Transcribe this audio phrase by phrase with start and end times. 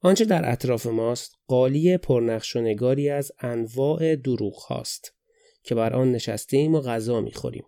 [0.00, 5.14] آنچه در اطراف ماست قالی پرنقش و نگاری از انواع دروغ هاست
[5.62, 7.64] که بر آن نشسته ایم و غذا می‌خوریم.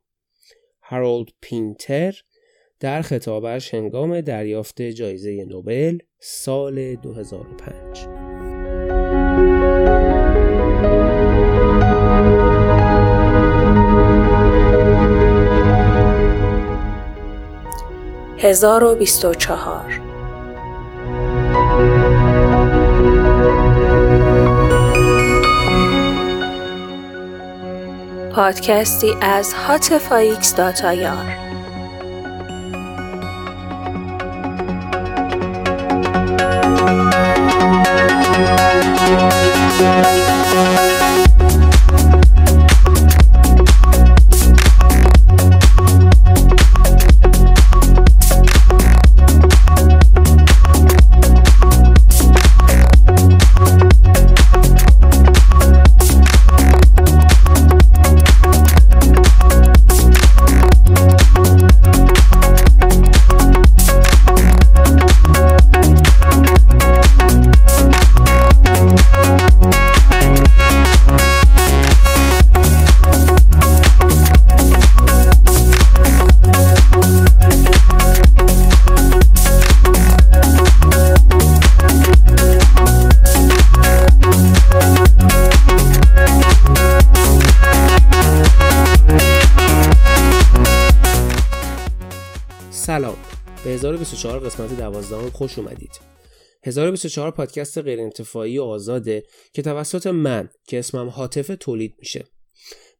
[0.83, 2.15] هارولد پینتر
[2.81, 8.07] در خطابش هنگام دریافت جایزه نوبل سال 2005
[18.39, 20.12] 1024
[28.35, 31.53] پادکستی از هاتفایکس داتایار
[39.83, 40.32] سلام
[94.25, 95.91] 1024 قسمت 12 خوش اومدید.
[96.65, 102.25] 1024 پادکست غیر انتفاعی و آزاده که توسط من که اسمم حاطف تولید میشه.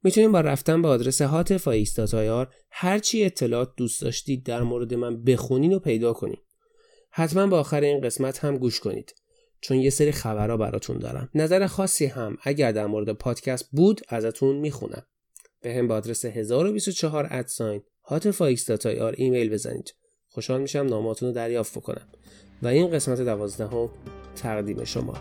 [0.03, 5.73] می‌تونید با رفتن به آدرس حاطف ایستاتایار هرچی اطلاعات دوست داشتید در مورد من بخونین
[5.73, 6.39] و پیدا کنین.
[7.11, 9.13] حتما به آخر این قسمت هم گوش کنید.
[9.61, 11.29] چون یه سری خبرها براتون دارم.
[11.35, 15.03] نظر خاصی هم اگر در مورد پادکست بود ازتون می‌خونم.
[15.61, 19.93] به هم به آدرس 1024 ادساین هاتف ایستاتایار ایمیل بزنید.
[20.33, 22.07] خوشحال میشم ناماتون رو دریافت بکنم.
[22.61, 23.89] و این قسمت دوازدهم
[24.35, 25.13] تقدیم شما.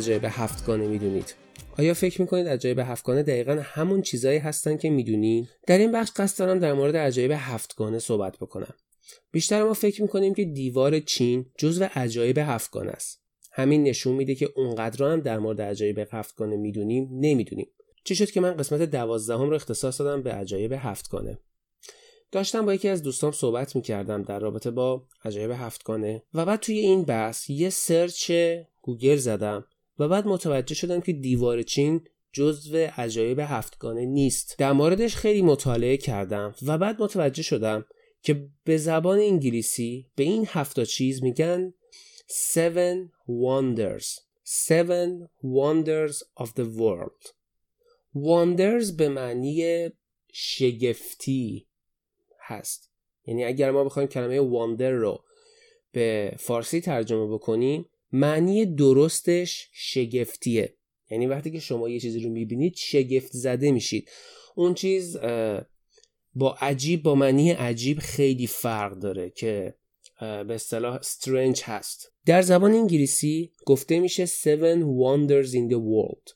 [0.00, 1.34] عجایب هفتگانه می‌دونید.
[1.78, 6.38] آیا فکر می‌کنید عجایب هفتگانه دقیقا همون چیزایی هستن که می‌دونین؟ در این بخش قصد
[6.38, 8.74] دارم در مورد عجایب هفتگانه صحبت بکنم.
[9.32, 13.22] بیشتر ما فکر می‌کنیم که دیوار چین جزو عجایب هفتگانه است.
[13.52, 17.68] همین نشون میده که اونقدر هم در مورد عجایب هفتگانه می‌دونیم نمی‌دونیم.
[18.04, 21.38] چی شد که من قسمت دوازدهم رو اختصاص دادم به عجایب هفتگانه.
[22.32, 26.78] داشتم با یکی از دوستان صحبت می‌کردم در رابطه با عجایب هفتگانه و بعد توی
[26.78, 28.32] این بحث یه سرچ
[28.82, 29.64] گوگل زدم.
[30.00, 32.00] و بعد متوجه شدم که دیوار چین
[32.32, 34.54] جزو عجایب هفتگانه نیست.
[34.58, 37.84] در موردش خیلی مطالعه کردم و بعد متوجه شدم
[38.22, 41.74] که به زبان انگلیسی به این هفتا چیز میگن
[42.30, 44.06] Seven Wonders.
[44.44, 47.32] Seven Wonders of the World.
[48.14, 49.88] Wonders به معنی
[50.32, 51.66] شگفتی
[52.40, 52.90] هست.
[53.26, 55.24] یعنی اگر ما بخوایم کلمه واندر رو
[55.92, 60.76] به فارسی ترجمه بکنیم معنی درستش شگفتیه.
[61.10, 64.10] یعنی وقتی که شما یه چیزی رو می‌بینید شگفت زده میشید.
[64.54, 65.16] اون چیز
[66.34, 69.74] با عجیب با معنی عجیب خیلی فرق داره که
[70.20, 72.12] به اصطلاح استرنج هست.
[72.26, 76.34] در زبان انگلیسی گفته میشه seven wonders in the world.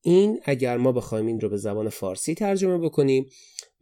[0.00, 3.26] این اگر ما بخوایم این رو به زبان فارسی ترجمه بکنیم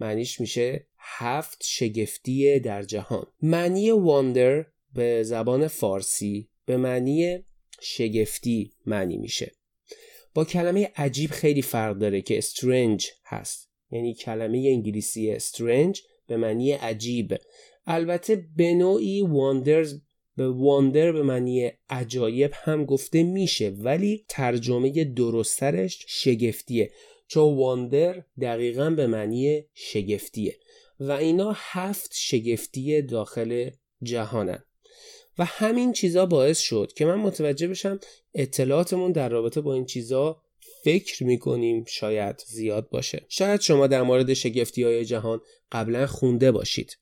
[0.00, 3.26] معنیش میشه هفت شگفتی در جهان.
[3.42, 7.44] معنی واندر به زبان فارسی به معنی
[7.80, 9.52] شگفتی معنی میشه.
[10.34, 13.70] با کلمه عجیب خیلی فرق داره که strange هست.
[13.90, 17.34] یعنی کلمه انگلیسی strange به معنی عجیب.
[17.86, 20.00] البته به نوعی wonders
[20.36, 26.90] به wonder به معنی عجایب هم گفته میشه ولی ترجمه درسترش شگفتیه.
[27.26, 30.58] چون wonder دقیقا به معنی شگفتیه.
[31.00, 33.70] و اینا هفت شگفتی داخل
[34.02, 34.64] جهانن.
[35.38, 38.00] و همین چیزا باعث شد که من متوجه بشم
[38.34, 40.42] اطلاعاتمون در رابطه با این چیزا
[40.84, 43.24] فکر می‌کنیم شاید زیاد باشه.
[43.28, 45.40] شاید شما در مورد شگفتی های جهان
[45.72, 46.98] قبلا خونده باشید.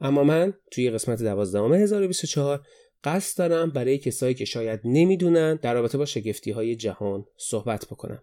[0.00, 2.66] اما من توی قسمت 12 1024
[3.04, 8.22] قصد دارم برای کسایی که شاید نمی‌دونن در رابطه با شگفتی های جهان صحبت بکنم.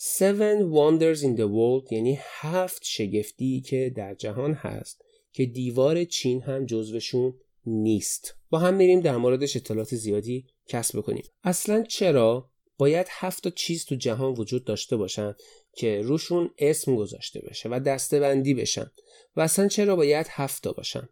[0.00, 6.42] Seven Wonders in the World یعنی هفت شگفتی که در جهان هست که دیوار چین
[6.42, 7.34] هم جزوشون
[7.66, 8.34] نیست.
[8.50, 11.24] با هم میریم در موردش اطلاعات زیادی کسب بکنیم.
[11.42, 15.34] اصلا چرا باید هفت تا چیز تو جهان وجود داشته باشن
[15.72, 18.90] که روشون اسم گذاشته بشه و دسته بندی بشن؟
[19.36, 21.08] و اصلا چرا باید هفت تا باشن؟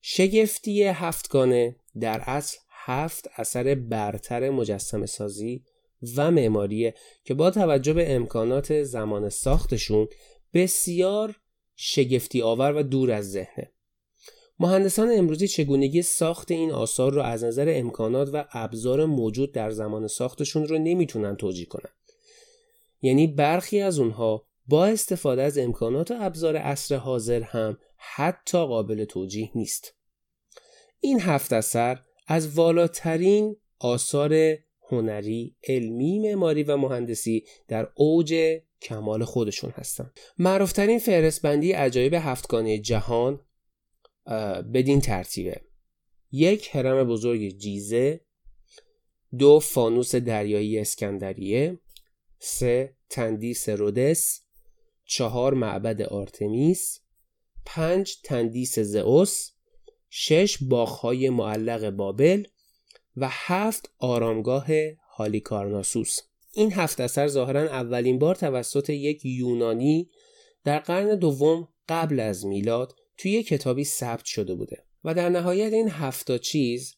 [0.00, 5.64] شگفتی هفتگانه در اصل هفت اثر برتر مجسم سازی
[6.16, 10.08] و معماریه که با توجه به امکانات زمان ساختشون
[10.54, 11.40] بسیار
[11.76, 13.72] شگفتی آور و دور از ذهنه.
[14.58, 20.06] مهندسان امروزی چگونگی ساخت این آثار رو از نظر امکانات و ابزار موجود در زمان
[20.06, 21.90] ساختشون رو نمی‌تونن توجیه کنن
[23.02, 29.04] یعنی برخی از اونها با استفاده از امکانات و ابزار عصر حاضر هم حتی قابل
[29.04, 29.94] توجیه نیست
[31.00, 34.56] این هفت اثر از والاترین آثار
[34.90, 40.10] هنری، علمی، معماری و مهندسی در اوج کمال خودشون هستن.
[40.38, 43.40] معروفترین فهرستبندی عجایب هفتگانه جهان
[44.74, 45.60] بدین ترتیبه.
[46.32, 48.20] یک هرم بزرگ جیزه.
[49.38, 51.78] دو فانوس دریایی اسکندریه.
[52.38, 54.40] سه تندیس رودس
[55.04, 57.00] چهار معبد آرتمیس.
[57.64, 59.50] پنج تندیس زئوس
[60.10, 62.44] شش باغهای معلق بابل.
[63.16, 64.66] و هفت آرامگاه
[65.16, 66.20] هالیکارناسوس.
[66.52, 70.10] این هفت اثر ظاهرا اولین بار توسط یک یونانی
[70.64, 75.72] در قرن دوم قبل از میلاد توی یک کتابی ثبت شده بوده و در نهایت
[75.72, 76.94] این هفتا چیز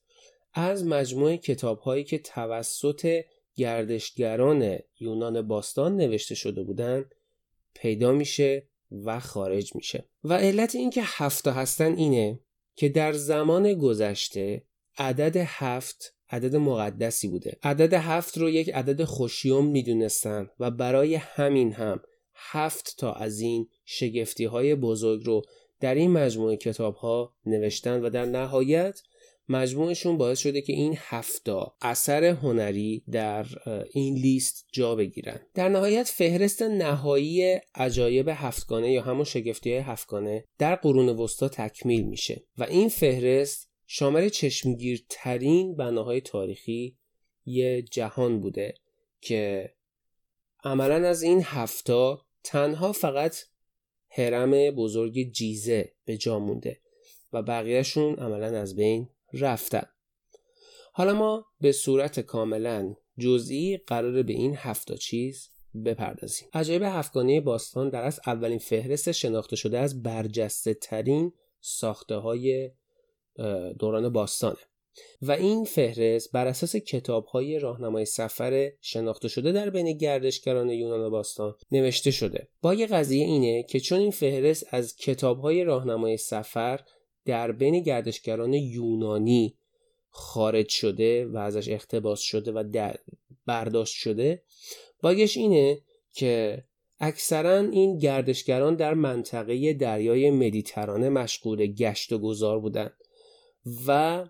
[0.55, 3.25] از مجموعه کتاب هایی که توسط
[3.57, 7.15] گردشگران یونان باستان نوشته شده بودند
[7.75, 10.09] پیدا میشه و خارج میشه.
[10.25, 12.41] و علت اینکه هفتا هستن اینه
[12.77, 14.63] که در زمان گذشته
[14.99, 17.57] عدد هفت عدد مقدسی بوده.
[17.63, 22.01] عدد هفت رو یک عدد خوشیوم می‌دونستن و برای همین هم
[22.35, 25.43] هفت تا از این شگفتی های بزرگ رو
[25.81, 29.01] در این مجموعه کتاب ها نوشتن و در نهایت
[29.49, 33.47] مجموعشون باعث شده که این هفتا اثر هنری در
[33.91, 35.41] این لیست جا بگیرن.
[35.55, 42.05] در نهایت فهرست نهایی عجایب هفتگانه یا همون شگفتی های هفتگانه در قرون وسطا تکمیل
[42.05, 46.97] میشه و این فهرست شامل چشمگیرترین بناهای تاریخی
[47.47, 48.75] یه جهان بوده
[49.21, 49.73] که
[50.65, 53.37] عملا از این هفتا تنها فقط
[54.11, 56.81] هرم بزرگ جیزه به جا مونده
[57.33, 59.87] و بقیهشون عملا از بین رفتن.
[60.93, 65.51] حالا ما به صورت کاملا جزئی قرار به این هفتا چیز
[65.85, 66.49] بپردازیم.
[66.53, 72.71] عجایب هفتگانه باستان در از اولین فهرست شناخته شده از برجسته ترین ساخته های
[73.79, 74.59] دوران باستانه.
[75.23, 81.11] و این فهرست بر اساس کتاب های راهنمای سفر شناخته شده در بین گردشگران یونان
[81.11, 82.49] باستان نوشته شده.
[82.63, 86.81] با یه قضیه اینه که چون این فهرست از کتاب های راهنمای سفر
[87.25, 89.59] در بین گردشگران یونانی
[90.11, 92.93] خارج شده و ازش اقتباس شده و
[93.47, 94.43] برداشت شده
[95.03, 95.81] باگش اینه
[96.13, 96.65] که
[97.01, 102.91] اکثرا این گردشگران در منطقه دریای مدیترانه مشغول گشت و گذار بودن
[103.87, 104.25] و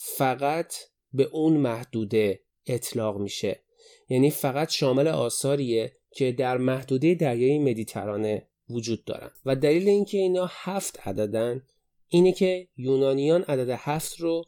[0.00, 0.74] فقط
[1.12, 3.62] به اون محدوده اطلاق میشه.
[4.08, 9.30] یعنی فقط شامل آثاریه که در محدوده دریای مدیترانه وجود دارن.
[9.44, 11.62] و دلیل اینکه اینا هفت عددن
[12.08, 14.44] اینه که یونانیان عدد هفت رو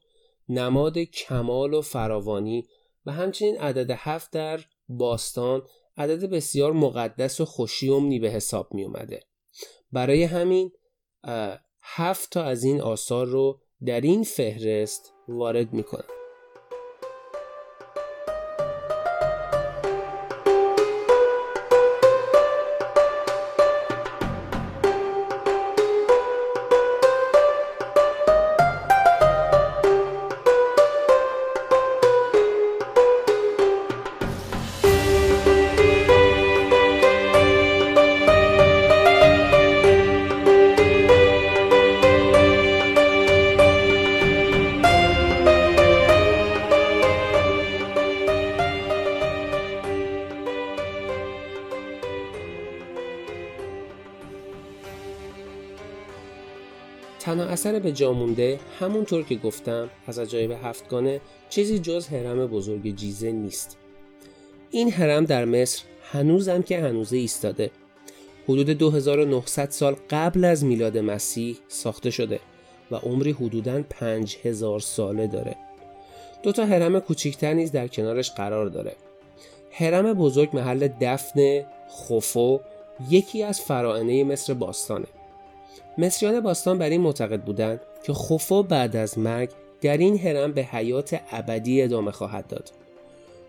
[0.49, 2.67] نماد کمال و فراوانی
[3.07, 5.63] و همچنین عدد هفت در باستان
[5.97, 9.23] عدد بسیار مقدس و خوشیومنی به حساب می اومده
[9.93, 10.73] برای همین
[11.83, 15.83] هفت تا از این آثار رو در این فهرست وارد می
[57.21, 62.97] تنها اثر به جا مونده همونطور که گفتم از عجایب هفتگانه چیزی جز حرم بزرگ
[62.97, 63.77] جیزه نیست.
[64.71, 67.71] این حرم در مصر هنوزم که هنوزه ایستاده.
[68.45, 72.41] حدود 2900 سال قبل از میلاد مسیح ساخته شده
[72.91, 75.57] و عمری حدوداً 5000 ساله داره.
[76.43, 78.97] دو تا حرم کوچیکتر نیز در کنارش قرار داره.
[79.71, 82.61] حرم بزرگ محل دفن خوفو
[83.11, 85.07] یکی از فرائنه مصر باستانه.
[85.99, 89.51] مصریان باستان بر این معتقد بودند که خوفو بعد از مرگ
[89.81, 92.71] در این حرم به حیات ابدی ادامه خواهد داد.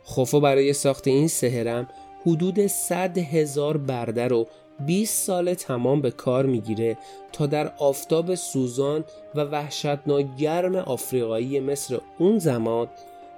[0.04, 1.88] خوفو برای ساخت این سه هرم
[2.26, 4.48] حدود 100 هزار برده رو
[4.86, 6.98] 20 سال تمام به کار می‌گیره
[7.34, 9.04] تا در آفتاب سوزان
[9.36, 12.88] و وحشتناک گرم آفریقایی مصر اون زمان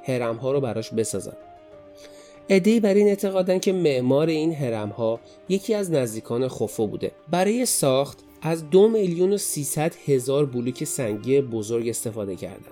[0.04, 1.34] هرم ها رو براش بسازن.
[2.50, 7.12] ادهی بر این اعتقادن که معمار این هرم ها یکی از نزدیکان خفو بوده.
[7.32, 12.72] برای ساخت از دو میلیون و سیصد هزار بلوک سنگی بزرگ استفاده کردن.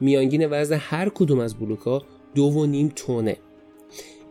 [0.00, 2.02] میانگین وزن هر کدوم از بلوک ها
[2.34, 3.36] دو و نیم تونه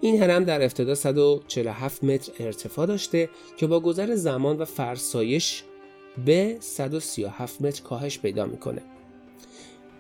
[0.02, 5.64] این هرم در ابتدا 147 متر ارتفاع داشته که با گذر زمان و فرسایش
[6.26, 8.82] به 137 متر کاهش پیدا می‌کنه.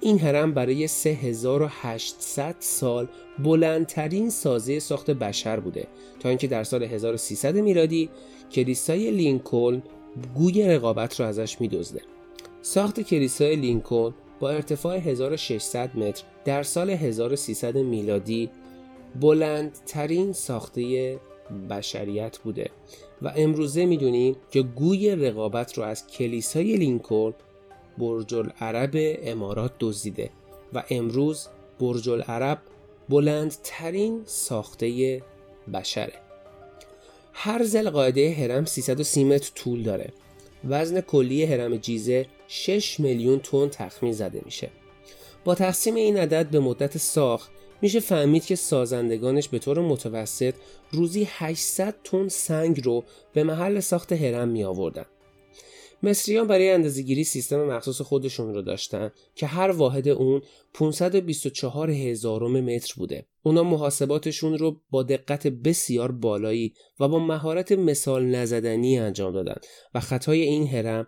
[0.01, 3.07] این هرم برای 3800 سال
[3.43, 5.87] بلندترین سازه ساخت بشر بوده
[6.19, 8.09] تا اینکه در سال 1300 میلادی
[8.51, 9.81] کلیسای لینکلن
[10.35, 12.01] گوی رقابت را ازش میدزده.
[12.61, 18.49] ساخت کلیسای لینکلن با ارتفاع 1600 متر در سال 1300 میلادی
[19.21, 21.19] بلندترین ساخته
[21.69, 22.69] بشریت بوده
[23.21, 27.33] و امروزه می‌دونیم که گوی رقابت رو از کلیسای لینکلن
[27.97, 28.91] برج العرب
[29.23, 30.29] امارات دزدیده
[30.73, 31.47] و امروز
[31.79, 32.57] برج العرب
[33.09, 35.21] بلندترین ساخته
[35.73, 36.26] بشره.
[37.39, 40.09] هر زل قاعده هرم 330 متر طول داره
[40.69, 44.69] وزن کلی هرم جیزه 6 میلیون تن تخمین زده میشه
[45.45, 47.51] با تقسیم این عدد به مدت ساخت
[47.81, 50.53] میشه فهمید که سازندگانش به طور متوسط
[50.91, 53.03] روزی 800 تن سنگ رو
[53.33, 55.05] به محل ساخت هرم می آوردن.
[56.03, 60.41] مصریان برای اندازهگیری سیستم مخصوص خودشون رو داشتن که هر واحد اون
[60.73, 63.25] 524 هزارم متر بوده.
[63.43, 69.55] اونا محاسباتشون رو با دقت بسیار بالایی و با مهارت مثال نزدنی انجام دادن
[69.93, 71.07] و خطای این هرم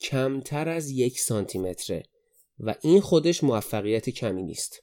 [0.00, 2.02] کمتر از یک سانتی متره
[2.60, 4.82] و این خودش موفقیت کمی نیست.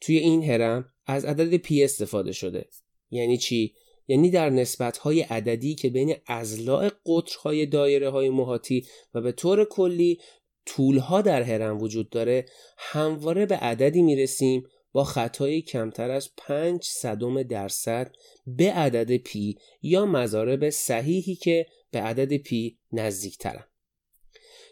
[0.00, 2.68] توی این هرم از عدد پی استفاده شده
[3.10, 3.74] یعنی چی
[4.08, 9.64] یعنی در نسبت های عددی که بین ازلاع قطرهای دایره های محاطی و به طور
[9.64, 10.18] کلی
[10.66, 12.46] طولها در هرم وجود داره
[12.78, 18.12] همواره به عددی می‌رسیم با خطای کمتر از 5 صدم درصد
[18.46, 23.64] به عدد پی یا مضارب صحیحی که به عدد پی نزدیک ترن.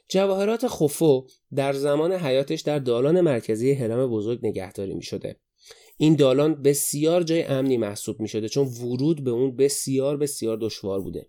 [0.08, 5.36] جواهرات خفو در زمان حیاتش در دالان مرکزی هرم بزرگ نگهداری می شده.
[5.96, 11.00] این دالان بسیار جای امنی محسوب می شده چون ورود به اون بسیار بسیار دشوار
[11.00, 11.26] بوده.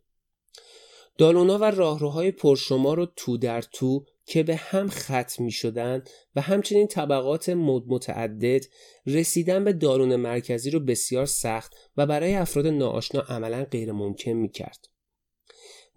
[1.17, 6.03] دالونا و راهروهای پرشمار و تو در تو که به هم ختم می شدن
[6.35, 8.65] و همچنین طبقات متعدد
[9.05, 14.49] رسیدن به دالون مرکزی رو بسیار سخت و برای افراد ناآشنا عملا غیر ممکن می
[14.49, 14.92] کرد.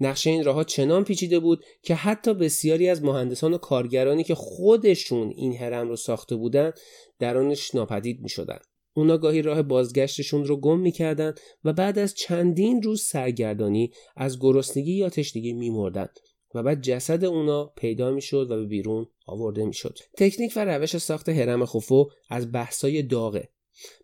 [0.01, 5.33] نقشه این راه چنان پیچیده بود که حتی بسیاری از مهندسان و کارگرانی که خودشون
[5.37, 6.73] این هرم رو ساخته بودن
[7.19, 8.59] در آنش ناپدید می شدن.
[8.97, 11.35] اونا گاهی راه بازگشتشون رو گم می‌کردن
[11.65, 16.09] و بعد از چندین روز سرگردانی از گرسنگی یا تشنگی میمردن
[16.55, 19.99] و بعد جسد اونا پیدا می‌شد و به بیرون آورده می‌شد.
[20.19, 23.49] تکنیک و روش ساخت هرم خوفو از بحثای داغه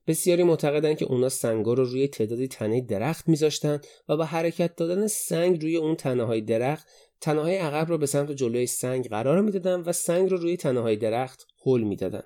[0.06, 5.06] بسیاری معتقدند که اونا سنگا رو روی تعدادی تنه درخت میذاشتن و با حرکت دادن
[5.06, 6.86] سنگ روی اون تنه های درخت
[7.20, 10.80] تنه های عقب رو به سمت جلوی سنگ قرار می‌دادن و سنگ رو روی تنه
[10.80, 12.22] های درخت هل می‌دادن.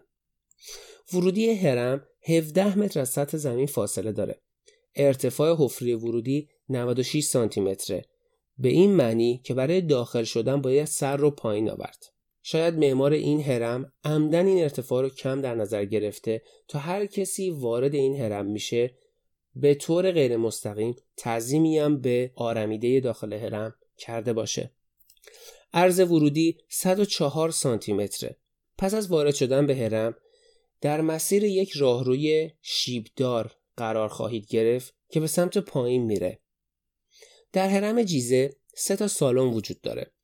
[1.12, 4.41] ورودی هرم 17 متر از سطح زمین فاصله داره.
[4.95, 8.05] ارتفاع حفره ورودی 96 سانتی متره.
[8.59, 12.16] به این معنی که برای داخل شدن باید سر رو پایین آورد.
[12.49, 17.50] شاید معمار این هرم عمدن این ارتفاع رو کم در نظر گرفته تا هر کسی
[17.50, 18.95] وارد این هرم میشه
[19.57, 24.71] به طور غیر مستقیم تعظیمی هم به آرمیده داخل هرم کرده باشه.
[25.73, 28.37] عرض ورودی 104 سانتی متره
[28.79, 30.17] پس از وارد شدن به هرم
[30.81, 36.41] در مسیر یک راهروی شیبدار قرار خواهید گرفت که به سمت پایین میره.
[37.53, 40.16] در هرم جیزه سه تا سالن وجود داره.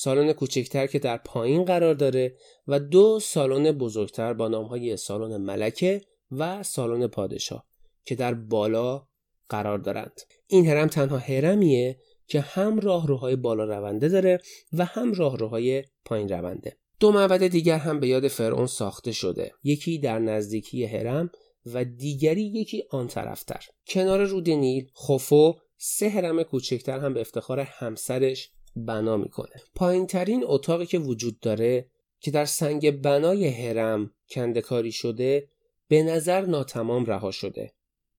[0.00, 2.36] سالن کوچکتر که در پایین قرار داره
[2.66, 6.00] و دو سالن بزرگتر با نامهای سالن ملکه
[6.30, 7.66] و سالن پادشاه
[8.04, 9.06] که در بالا
[9.48, 10.20] قرار دارند.
[10.46, 14.40] این هرم تنها هرمیه که هم راهروهای بالا رونده داره
[14.72, 16.76] و هم راهروهای پایین رونده.
[17.00, 19.52] دو معبد دیگر هم به یاد فرعون ساخته شده.
[19.62, 21.30] یکی در نزدیکی هرم
[21.66, 23.64] و دیگری یکی آن طرفتر.
[23.86, 30.44] کنار رود نیل خوفو سه هرم کوچکتر هم به افتخار همسرش بنا می‌کنه پایین ترین
[30.46, 35.48] اتاقی که وجود داره که در سنگ بنای هرم کندکاری شده
[35.88, 37.72] به نظر ناتمام رها شده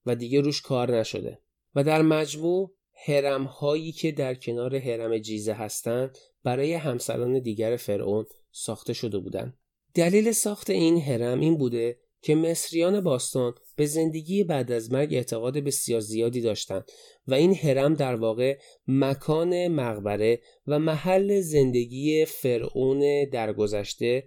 [0.05, 1.39] و دیگه روش کار نشده
[1.75, 2.73] و در مجموع
[3.05, 9.57] هرم هایی که در کنار هرم جیزه هستند برای همسران دیگر فرعون ساخته شده بودند.
[9.93, 15.57] دلیل ساخت این هرم این بوده که مصریان باستان به زندگی بعد از مرگ اعتقاد
[15.57, 16.91] بسیار زیادی داشتند
[17.29, 18.57] و این هرم در واقع
[18.87, 24.23] مکان مقبره و محل زندگی فرعون درگذشته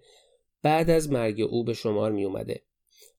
[0.63, 2.63] بعد از مرگ او به شمار می اومده.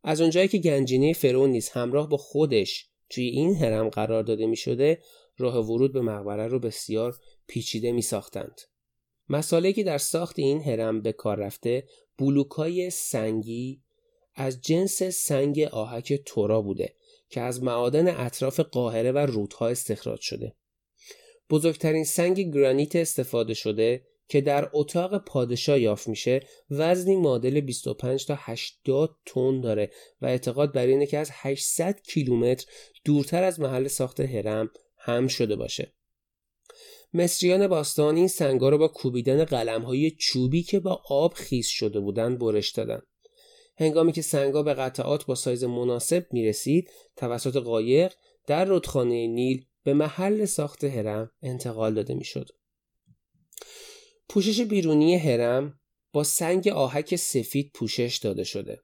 [0.03, 4.55] از اونجایی که گنجینه فرعون نیز همراه با خودش توی این هرم قرار داده می
[4.55, 4.99] شده
[5.37, 7.15] راه ورود به مقبره رو بسیار
[7.47, 8.61] پیچیده می ساختند.
[9.29, 11.83] مساله که در ساخت این هرم به کار رفته
[12.17, 13.81] بلوکای سنگی
[14.35, 16.95] از جنس سنگ آهک تورا بوده
[17.29, 20.55] که از معادن اطراف قاهره و رودها استخراج شده.
[21.49, 26.39] بزرگترین سنگ گرانیت استفاده شده که در اتاق پادشاه یافت میشه
[26.69, 32.65] وزنی معادل 25 تا 80 تن داره و اعتقاد بر اینه که از 800 کیلومتر
[33.05, 35.93] دورتر از محل ساخت هرم هم شده باشه.
[37.13, 41.99] مصریان باستان این سنگا رو با کوبیدن قلم های چوبی که با آب خیس شده
[41.99, 43.01] بودن برش دادن.
[43.75, 48.13] هنگامی که سنگا به قطعات با سایز مناسب می رسید توسط قایق
[48.47, 52.49] در رودخانه نیل به محل ساخت هرم انتقال داده می شد.
[54.29, 55.79] پوشش بیرونی هرم
[56.13, 58.79] با سنگ آهک سفید پوشش داده شده.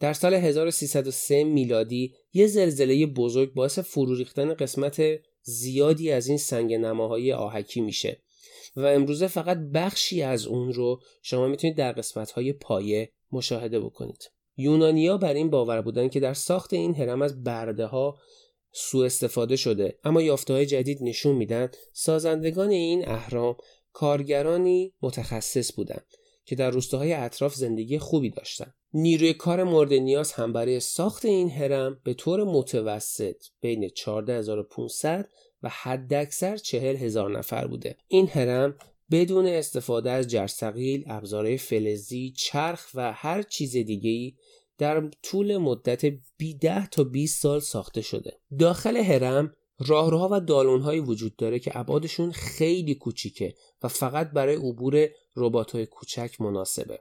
[0.00, 5.02] در سال 1303 میلادی یه زلزله بزرگ باعث فرو ریختن قسمت
[5.42, 8.22] زیادی از این سنگ نماهای آهکی میشه
[8.76, 14.30] و امروزه فقط بخشی از اون رو شما می‌تونید در قسمت های پایه مشاهده بکنید
[14.56, 18.18] یونانیا بر این باور بودن که در ساخت این هرم از برده ها
[18.72, 23.56] سوء استفاده شده اما یافته های جدید نشون میدن سازندگان این اهرام
[23.92, 26.06] کارگرانی متخصص بودند
[26.44, 28.74] که در روستاهای اطراف زندگی خوبی داشتند.
[28.92, 35.28] نیروی کار مورد نیاز هم برای ساخت این هرم به طور متوسط بین 14500
[35.62, 37.96] و حداکثر 40000 نفر بوده.
[38.08, 38.78] این هرم
[39.10, 44.34] بدون استفاده از جرثقیل، ابزارهای فلزی، چرخ و هر چیز دیگه‌ای
[44.78, 46.14] در طول مدت
[46.60, 48.40] 10 تا 20 سال ساخته شده.
[48.58, 55.08] داخل هرم راهروها و دالونهایی وجود داره که ابعادشون خیلی کوچیکه و فقط برای عبور
[55.36, 57.00] ربات‌های کوچک مناسبه.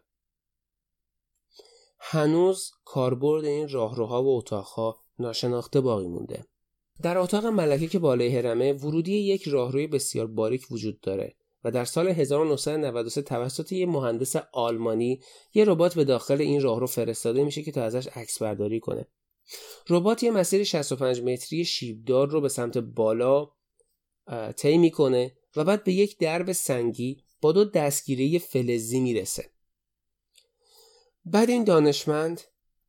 [2.00, 6.46] هنوز کاربرد این راهروها و اتاقها ناشناخته باقی مونده.
[7.02, 11.86] در اتاق ملکه که بالای هرمه ورودی یک راهروی بسیار باریک وجود داره و در
[11.86, 15.21] سال 1993 توسط یک مهندس آلمانی
[15.54, 19.08] یه ربات به داخل این راهرو فرستاده میشه که تا ازش عکس برداری کنه.
[19.89, 23.49] ربات یه مسیر 65 متری شیبدار رو به سمت بالا
[24.56, 29.49] طی می‌کنه و بعد به یک درب سنگی با دو دستگیره فلزی می‌رسه.
[31.25, 32.41] بعد این دانشمند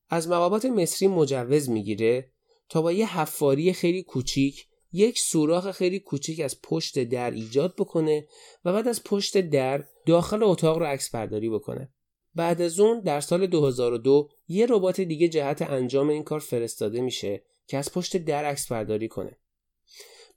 [0.08, 2.30] از مقابات مصری مجوز می‌گیره
[2.68, 8.26] تا با یه حفاری خیلی کوچیک یک سوراخ خیلی کوچیک از پشت در ایجاد بکنه
[8.64, 11.88] و بعد از پشت در داخل اتاق رو عکس برداری بکنه.
[12.34, 17.42] بعد از اون در سال 2002 یه ربات دیگه جهت انجام این کار فرستاده میشه
[17.66, 19.38] که از پشت در عکس برداری کنه.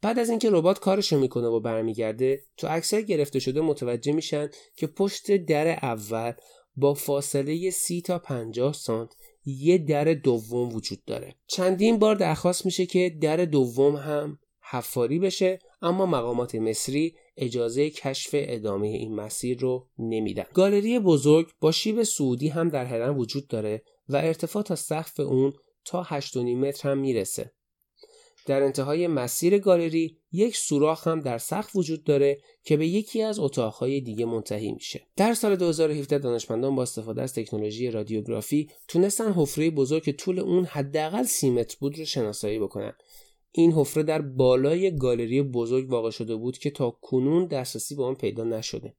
[0.02, 4.88] بعد از اینکه ربات کارشو می‌کنه و برمیگرده تو عکسای گرفته شده متوجه میشن که
[4.88, 6.34] پشت در اول
[6.76, 11.36] با فاصله 30 تا 50 سانت یه در دوم وجود داره.
[11.48, 18.30] چندین بار درخواست میشه که در دوم هم حفاری بشه اما مقامات مصری اجازه کشف
[18.34, 20.46] ادامه این مسیر رو نمیدن.
[20.54, 25.54] گالری بزرگ با شیب سعودی هم در هرم وجود داره و ارتفاع تا سقف اون
[25.86, 27.52] تا 8.5 متر هم می‌رسه.
[28.46, 33.40] در انتهای مسیر گالری یک سوراخ هم در سقف وجود داره که به یکی از
[33.40, 35.08] اتاقهای دیگه منتهی میشه.
[35.16, 40.66] در سال 2017 دانشمندان با استفاده از تکنولوژی رادیوگرافی تونستن حفره بزرگ که طول اون
[40.66, 42.94] حداقل سی متر بود رو شناسایی بکنن.
[43.52, 48.16] این حفره در بالای گالری بزرگ واقع شده بود که تا کنون دسترسی به آن
[48.16, 48.96] پیدا نشده.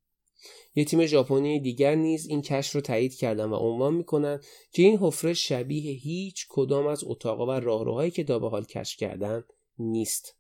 [0.75, 4.41] یک تیم ژاپنی دیگر نیز این کشف رو تایید کردن و عنوان می‌کنن
[4.73, 8.97] که این حفره شبیه هیچ کدام از اتاقا و راهروهایی که تا به حال کشف
[8.97, 9.45] کردن
[9.79, 10.37] نیست.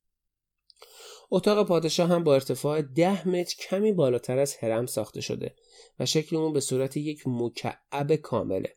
[1.31, 5.55] اتاق پادشاه هم با ارتفاع ده متر کمی بالاتر از هرم ساخته شده
[5.99, 8.77] و شکل اون به صورت یک مکعب کامله.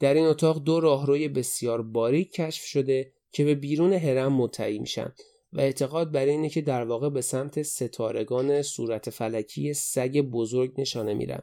[0.00, 5.14] در این اتاق دو راهروی بسیار باریک کشف شده که به بیرون هرم متعی میشن
[5.54, 11.14] و اعتقاد بر اینه که در واقع به سمت ستارگان صورت فلکی سگ بزرگ نشانه
[11.14, 11.42] میرن.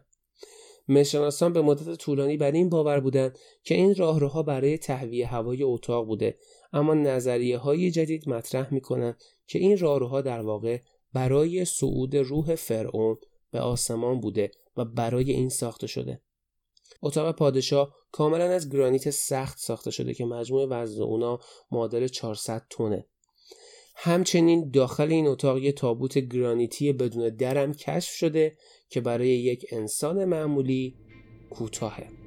[0.88, 6.06] مشناسان به مدت طولانی بر این باور بودند که این راهروها برای تهویه هوای اتاق
[6.06, 6.38] بوده
[6.74, 10.80] اما نظریه های جدید مطرح می‌کنند که این راهروها در واقع
[11.13, 13.17] برای صعود روح فرعون
[13.52, 16.21] به آسمان بوده و برای این ساخته شده
[17.02, 21.39] اتاق پادشاه کاملا از گرانیت سخت ساخته شده که مجموع وزن اونا
[21.71, 23.06] معادل 400 تونه
[24.03, 28.57] همچنین داخل این اتاق یه تابوت گرانیتی بدون درم کشف شده
[28.89, 30.95] که برای یک انسان معمولی
[31.49, 32.20] کوتاهه.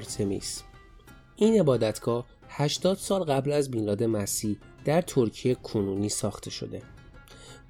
[0.00, 0.62] آرتمیس
[1.36, 6.82] این عبادتگاه 80 سال قبل از میلاد مسیح در ترکیه کنونی ساخته شده.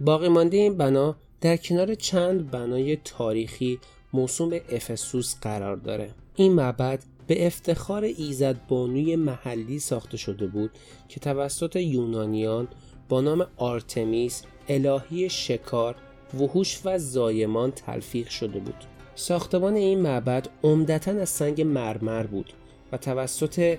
[0.00, 3.78] باقی مانده این بنا در کنار چند بنای تاریخی
[4.12, 6.14] موسوم به افسوس قرار داره.
[6.36, 10.70] این معبد به افتخار ایزد بانوی محلی ساخته شده بود
[11.08, 12.68] که توسط یونانیان
[13.08, 15.96] با نام آرتمیس الهی شکار،
[16.34, 18.89] وحوش و زایمان تلفیق شده بود.
[19.20, 22.52] ساختمان این معبد عمدتا از سنگ مرمر بود
[22.92, 23.78] و توسط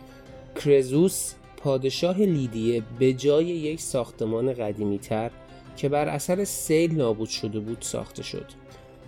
[0.56, 5.32] کرزوس پادشاه لیدیه به جای یک ساختمان قدیمی تر
[5.78, 8.46] که بر اثر سیل نابود شده بود ساخته شد.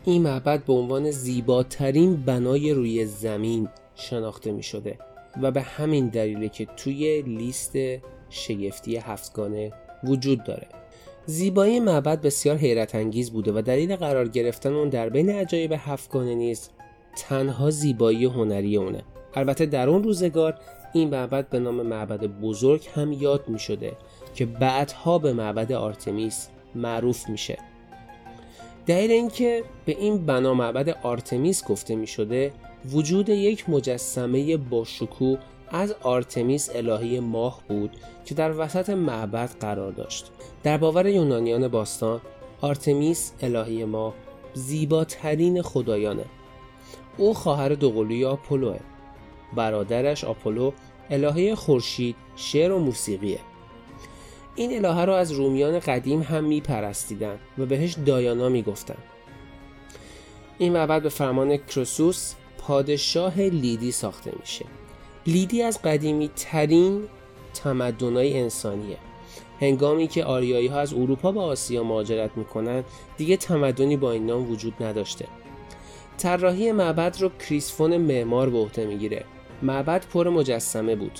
[0.05, 4.97] این معبد به عنوان زیباترین بنای روی زمین شناخته می شده
[5.41, 7.73] و به همین دلیله که توی لیست
[8.29, 9.71] شگفتی هفتگانه
[10.03, 10.67] وجود داره.
[11.25, 16.35] زیبایی معبد بسیار حیرت انگیز بوده و دلیل قرار گرفتن اون در بین عجایب هفتگانه
[16.35, 16.69] نیز
[17.15, 19.03] تنها زیبایی هنری اونه.
[19.35, 20.59] البته در اون روزگار
[20.93, 23.91] این معبد به نام معبد بزرگ هم یاد می شده
[24.35, 27.57] که بعدها به معبد آرتمیس معروف میشه.
[28.85, 32.51] دلیل اینکه به این بنا معبد آرتمیس گفته می شده
[32.91, 37.91] وجود یک مجسمه با شکوه از آرتمیس الهه‌ی ماه بود
[38.25, 40.31] که در وسط معبد قرار داشت.
[40.63, 42.21] در باور یونانیان باستان
[42.61, 44.13] آرتمیس الهی ماه
[44.53, 46.25] زیباترین خدایانه.
[47.17, 48.79] او خواهر دوقلوی آپولوه.
[49.55, 50.71] برادرش آپولو
[51.09, 53.39] الهه خورشید شعر و موسیقیه.
[54.55, 59.03] این الهه را از رومیان قدیم هم میپرستیدند و بهش دایانا می‌گفتند
[60.57, 64.65] این معبد به فرمان کروسوس پادشاه لیدی ساخته میشه.
[65.27, 67.03] لیدی از قدیمی ترین
[67.53, 68.97] تمدنای انسانیه.
[69.59, 72.85] هنگامی که آریایی ها از اروپا به آسیا مهاجرت می‌کنند
[73.17, 75.27] دیگه تمدنی با این نام وجود نداشته.
[76.17, 79.25] طراحی معبد رو کرسیفرون معمار به عهده می‌گیره.
[79.61, 81.19] معبد پر مجسمه بود.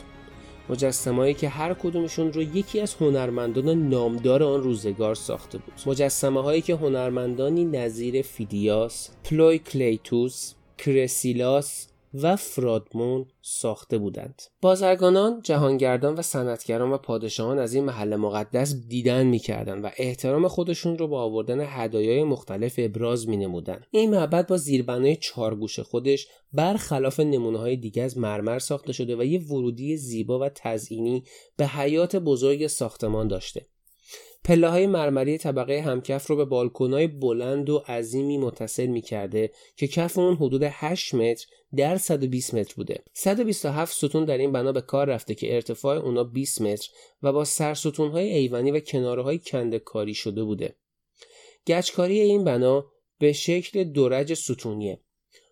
[0.70, 5.74] مجسمه‌ای که هر کدومشون رو یکی از هنرمندان نامدار آن روزگار ساخته بود.
[5.86, 14.42] مجسمه هایی که هنرمندانی نظیر فیدیاس، پلی‌کلیتوس، کرسیلاس و فرادمون ساخته بودند.
[14.62, 20.98] بازرگانان جهانگردان و صنعتگران و پادشاهان از این محل مقدس دیدن می‌کردند و احترام خودشون
[20.98, 27.60] رو با آوردن هدایای مختلف ابراز مینمودند این معبد با زیربنای چارگوش خودش برخلاف نمونه
[27.60, 31.24] های دیگه از مرمر ساخته شده و یه ورودی زیبا و تزئینی
[31.58, 33.66] به حیات بزرگ ساختمان داشته.
[34.46, 39.88] پله های مرمری طبقه همکف رو به بالکنای بلند و عظیمی متصل می کرده که
[39.88, 43.04] کف اون حدود 8 متر در 120 متر بوده.
[43.14, 46.90] 127 ستون در این بنا به کار رفته که ارتفاع اونا 20 متر
[47.24, 50.76] و با سرستون های ایوانی و کناره های کنده کاری شده بوده.
[51.68, 52.86] گچکاری این بنا
[53.20, 55.00] به شکل دورج ستونیه.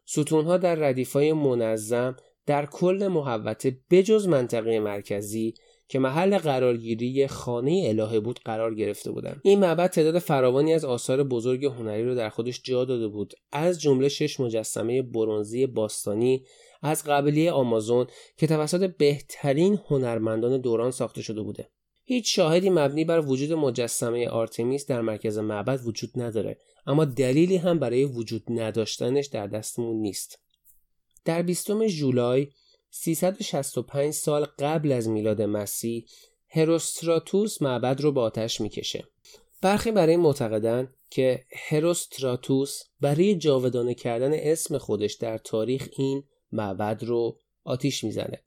[0.06, 5.54] ستون ها در ردیف های منظم در کل محوطه بجز منطقه مرکزی
[5.91, 11.23] که محل قرارگیری خانه الهه بود قرار گرفته بودند این معبد تعداد فراوانی از آثار
[11.23, 13.34] بزرگ هنری رو در خودش جا داده بود.
[13.51, 16.45] از جمله شش مجسمه برونزی باستانی
[16.82, 21.69] از قبلیه آمازون که توسط بهترین هنرمندان دوران ساخته شده بوده.
[22.04, 27.80] هیچ شاهدی مبنی بر وجود مجسمه آرتمیس در مرکز معبد وجود نداره اما دلیلی هم
[27.80, 30.39] برای وجود نداشتنش در دستمون نیست.
[31.25, 32.47] در 20 جولای
[32.91, 36.06] 365 سال قبل از میلاد مسیح
[36.49, 39.08] هروستراتوس معبد رو با آتش می‌کشه.
[39.62, 47.38] برخی برای معتقدن که هروستراتوس برای جاودانه کردن اسم خودش در تاریخ این معبد رو
[47.63, 48.41] آتیش می‌زنه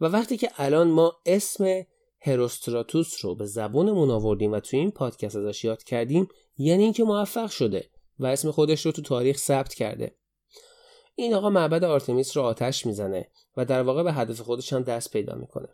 [0.00, 1.82] و وقتی که الان ما اسم
[2.20, 7.50] هروستراتوس رو به زبونمون آوردیم و توی این پادکست ازش یاد کردیم یعنی اینکه موفق
[7.50, 10.14] شده و اسم خودش رو تو تاریخ ثبت کرده
[11.18, 15.12] این آقا معبد آرتمیس رو آتش می‌زنه و در واقع به هدف خودش هم دست
[15.12, 15.68] پیدا می‌کنه.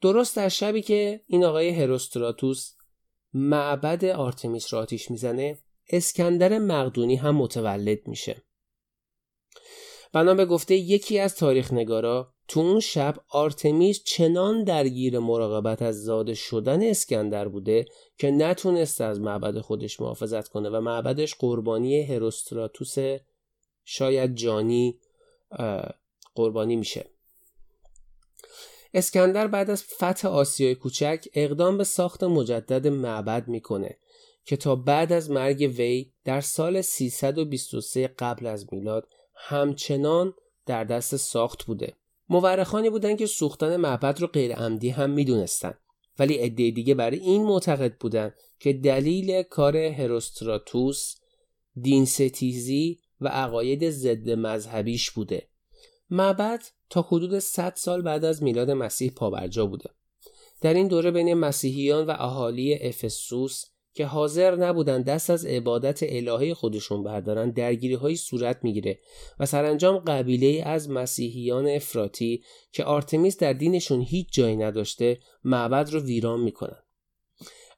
[0.00, 2.72] درست در شبی که این آقای هروستراتوس
[3.34, 5.58] معبد آرتمیس رو آتیش می‌زنه
[5.90, 8.42] اسکندر مقدونی هم متولد میشه.
[10.12, 16.02] بنا به گفته یکی از تاریخ نگارا تو اون شب آرتمیس چنان درگیر مراقبت از
[16.04, 17.84] زاده شدن اسکندر بوده
[18.18, 22.96] که نتونست از معبد خودش محافظت کنه و معبدش قربانی هروستراتوس
[23.84, 24.98] شاید جانی
[26.34, 27.06] قربانی میشه.
[28.94, 33.98] اسکندر بعد از فتح آسیای کوچک اقدام به ساخت مجدد معبد می‌کنه
[34.44, 40.34] که تا بعد از مرگ وی در سال 323 قبل از میلاد همچنان
[40.66, 41.96] در دست ساخت بوده.
[42.28, 45.78] مورخانی بودند که سوختن معبد رو غیر عمدی هم می‌دونستند.
[46.18, 51.14] ولی عده دیگه برای این معتقد بودند که دلیل کار هروستراتوس
[51.80, 55.48] دینستیزی و عقاید ضد مذهبیش بوده.
[56.10, 59.90] معبد تا حدود 100 سال بعد از میلاد مسیح پابرجا بوده.
[60.60, 66.54] در این دوره بین مسیحیان و اهالی افسوس که حاضر نبودن دست از عبادت الهه
[66.54, 68.98] خودشون بردارن درگیری های صورت می‌گیره
[69.40, 76.00] و سرانجام قبیله از مسیحیان افراطی که آرتمیس در دینشون هیچ جایی نداشته معبد رو
[76.00, 76.82] ویران می‌کنن.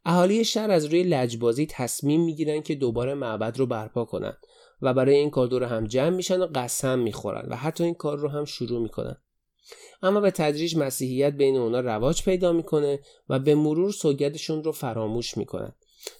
[0.05, 4.37] اهالی شهر از روی لجبازی تصمیم می‌گیرن که دوباره معبد رو برپا کنن.
[4.85, 8.19] و برای این کار دور هم جمع میشن و قسم می‌خورن و حتی این کار
[8.19, 9.17] رو هم شروع می‌کنن.
[10.03, 15.37] اما به تدریج مسیحیت بین اونا رواج پیدا می‌کنه و به مرور سوگدشون رو فراموش
[15.37, 15.73] می‌کنن.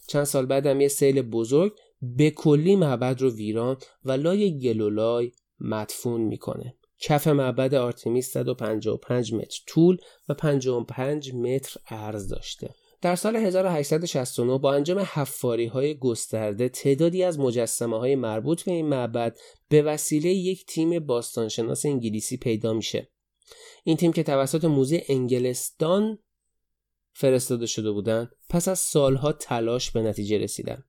[0.09, 1.73] چند سال بعد هم یه سیل بزرگ
[2.03, 6.75] به کلی معبد رو ویران و لای گلولای مدفون می‌کنه.
[6.99, 9.99] کف معبد آرتمیس 155 متر طول
[10.29, 12.75] و 55 متر عرض داشته.
[13.05, 18.87] در سال 1869 با انجام حفاری های گسترده تعدادی از مجسمه های مربوط به این
[18.87, 19.39] معبد
[19.69, 23.11] به وسیله یک تیم باستانشناس انگلیسی پیدا میشه.
[23.85, 26.19] این تیم که توسط موزه انگلستان
[27.13, 30.85] فرستاده شده بودند پس از سالها تلاش به نتیجه رسیدن.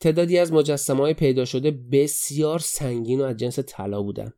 [0.00, 4.34] تعدادی از مجسمه های پیدا شده بسیار سنگین و از جنس طلا بودند.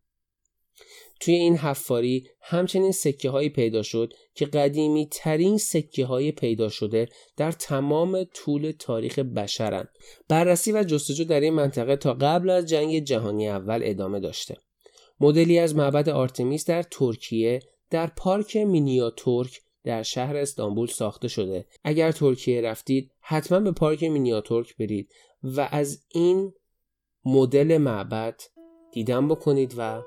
[1.22, 7.08] توی این حفاری همچنین سکه هایی پیدا شد که قدیمی ترین سکه های پیدا شده
[7.36, 9.88] در تمام طول تاریخ بشرن.
[10.28, 14.56] بررسی و جستجو در این منطقه تا قبل از جنگ جهانی اول ادامه داشته.
[15.20, 21.66] مدلی از معبد آرتمیس در ترکیه در پارک مینیاتورک در شهر استانبول ساخته شده.
[21.84, 26.52] اگر ترکیه رفتید حتما به پارک مینیاتورک برید و از این
[27.24, 28.40] مدل معبد
[28.92, 30.02] دیدن بکنید و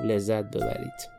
[0.00, 1.15] لذت ببرید.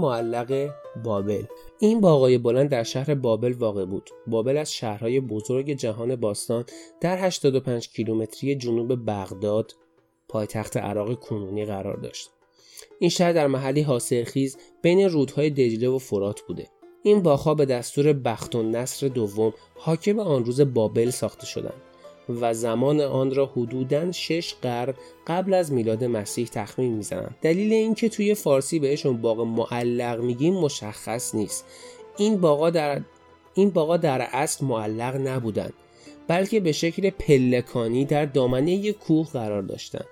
[0.00, 0.70] معلق
[1.04, 1.44] بابل.
[1.78, 4.10] این باغای بلند در شهر بابل واقع بود.
[4.26, 6.64] بابل از شهرهای بزرگ جهان باستان
[7.00, 9.72] در 85 کیلومتری جنوب بغداد
[10.28, 12.30] پایتخت عراق کنونی قرار داشت.
[12.98, 16.68] این شهر در محلی حاصلخیز بین رودهای دجله و فرات بوده.
[17.02, 21.89] این باغها به دستور بخت و نصر دوم حاکم آن روز بابل ساخته شدند.
[22.40, 24.94] و زمان آن را حدوداً شش قرن
[25.26, 31.34] قبل از میلاد مسیح تخمین می‌زنند دلیل اینکه توی فارسی بهشون باغ معلق میگیم مشخص
[31.34, 31.64] نیست.
[32.16, 33.00] این باغا در
[33.54, 35.72] این باغا در اصل معلق نبودند
[36.28, 40.06] بلکه به شکل پلکانی در دامنه یک کوه قرار داشتند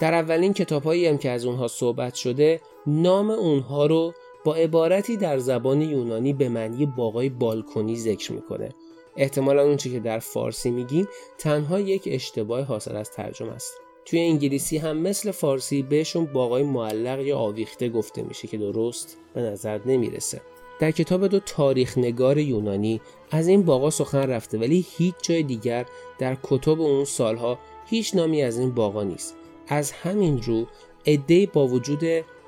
[0.00, 5.38] در اولین کتابهایی هم که از اونها صحبت شده نام اونها رو با عبارتی در
[5.38, 8.74] زبان یونانی به معنی باغای بالکنی ذکر می‌کنه.
[9.16, 13.80] احتمالا اون که در فارسی میگیم تنها یک اشتباه حاصل از ترجمه است.
[14.04, 19.40] توی انگلیسی هم مثل فارسی بهشون باقای معلق یا آویخته گفته میشه که درست به
[19.40, 20.40] نظر نمی‌رسه.
[20.80, 25.86] در کتاب دو تاریخ نگار یونانی از این باغا سخن رفته ولی هیچ جای دیگر
[26.18, 29.36] در کتب اون سالها هیچ نامی از این باغا نیست.
[29.68, 30.66] از همین رو
[31.06, 32.04] عدهای با وجود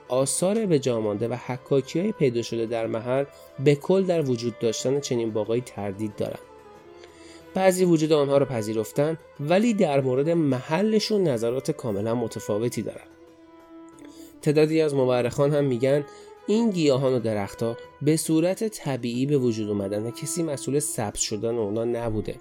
[0.09, 3.25] آثار به جامانده و حکاکی های پیدا شده در محل
[3.65, 6.54] به کل در وجود داشتن چنین باقایی تردید دارند
[7.55, 13.09] بعضی وجود آنها را پذیرفتن ولی در مورد محلشون نظرات کاملا متفاوتی دارند.
[14.43, 16.05] تعدادی از مورخان هم میگن
[16.47, 21.55] این گیاهان و درختها به صورت طبیعی به وجود اومدن و کسی مسئول سبز شدن
[21.55, 22.35] اونا نبوده.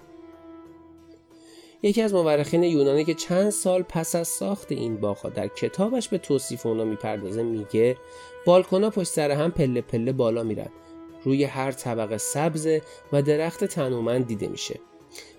[1.82, 6.18] یکی از مورخین یونانی که چند سال پس از ساخت این باغها در کتابش به
[6.18, 7.96] توصیف اونا می‌پردازه میگه
[8.46, 10.68] بالکونا پشت سر هم پله پله بالا میرن.
[11.24, 12.68] روی هر طبقه سبز
[13.12, 14.80] و درخت تنومند دیده میشه.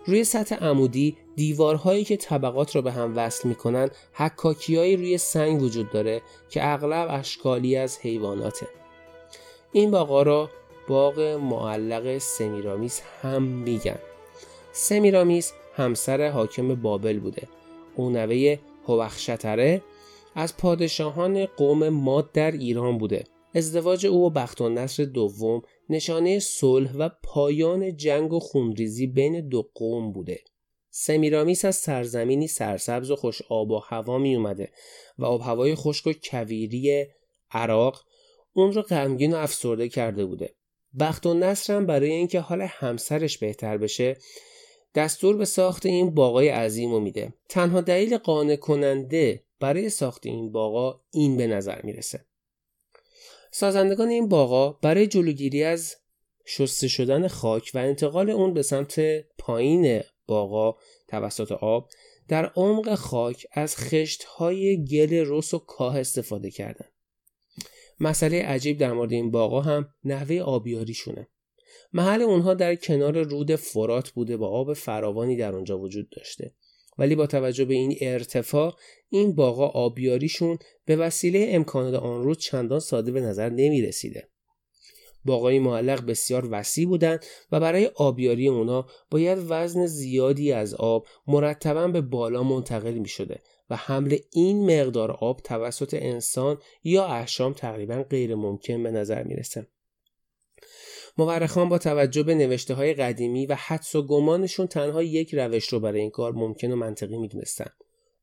[0.05, 5.91] روی سطح عمودی دیوارهایی که طبقات را به هم وصل می‌کنن حکاکیهایی روی سنگ وجود
[5.91, 8.67] داره که اغلب اشکالی از حیواناته.
[9.71, 10.49] این باغا را
[10.87, 13.99] باغ معلق سمیرامیس هم میگن.
[14.71, 17.47] سمیرامیس همسر حاکم بابل بوده.
[17.95, 18.57] او نوه
[18.87, 19.81] هوخشتره
[20.35, 23.23] از پادشاهان قوم ماد در ایران بوده.
[23.55, 29.47] ازدواج او و بخت و نصر دوم نشانه صلح و پایان جنگ و خونریزی بین
[29.47, 30.39] دو قوم بوده.
[30.89, 34.71] سمیرامیس از سرزمینی سرسبز و خوش آب و هوا می اومده
[35.17, 37.05] و آب هوای خشک و کویری
[37.51, 38.03] عراق
[38.53, 40.55] اون رو غمگین و افسرده کرده بوده.
[40.99, 44.17] بخت و نصر هم برای اینکه حال همسرش بهتر بشه
[44.95, 47.33] دستور به ساخت این باقای عظیم رو میده.
[47.49, 52.25] تنها دلیل قانع کننده برای ساخت این باقا این به نظر می‌رسه.
[53.57, 55.95] سازندگان این باغا برای جلوگیری از
[56.45, 58.99] شسته شدن خاک و انتقال اون به سمت
[59.37, 61.89] پایین باغا توسط آب
[62.27, 66.85] در عمق خاک از خشت های گل رس و کاه استفاده کردن.
[67.99, 71.27] مسئله عجیب در مورد این باغا هم نحوه آبیاریشونه.
[71.93, 76.53] محل اونها در کنار رود فرات بوده با آب فراوانی در اونجا وجود داشته.
[76.97, 78.75] ولی با توجه به این ارتفاع
[79.09, 84.27] این باغا آبیاریشون به وسیله امکانات آن رود چندان ساده به نظر نمی رسیده.
[85.25, 91.87] باغای معلق بسیار وسیع بودند و برای آبیاری اونا باید وزن زیادی از آب مرتبا
[91.87, 98.03] به بالا منتقل می شده و حمل این مقدار آب توسط انسان یا احشام تقریبا
[98.09, 99.35] غیر ممکن به نظر می.
[101.17, 105.79] مورخان با توجه به نوشته های قدیمی و حدس و گمانشون تنها یک روش رو
[105.79, 107.69] برای این کار ممکن و منطقی می‌دونستن.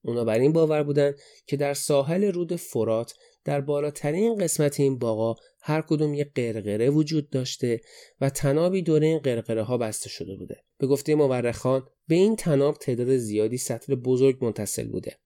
[0.02, 1.14] اونا بر این باور بودن
[1.46, 7.30] که در ساحل رود فرات در بالاترین قسمت این باغا هر کدوم یک قرقره وجود
[7.30, 7.80] داشته
[8.20, 10.62] و تنابی دور این قرقره ها بسته شده بوده.
[10.78, 15.18] به گفته مورخان به این تناب تعداد زیادی سطل بزرگ منتصل بوده.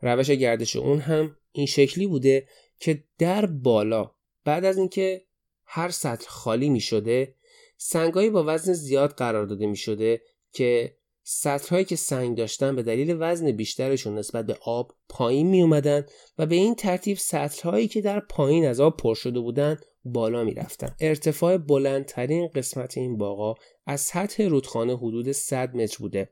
[0.00, 2.46] روش گردش اون هم این شکلی بوده
[2.80, 4.10] که در بالا
[4.44, 5.27] بعد از اینکه
[5.70, 7.34] هر سطل خالی می شده
[7.76, 13.16] سنگایی با وزن زیاد قرار داده می شده که سطرهایی که سنگ داشتن به دلیل
[13.20, 16.06] وزن بیشترشون نسبت به آب پایین می اومدن
[16.38, 20.54] و به این ترتیب سطرهایی که در پایین از آب پر شده بودن بالا می
[20.54, 20.96] رفتن.
[21.00, 23.54] ارتفاع بلندترین قسمت این باغا
[23.86, 26.30] از سطح رودخانه حدود 100 متر بوده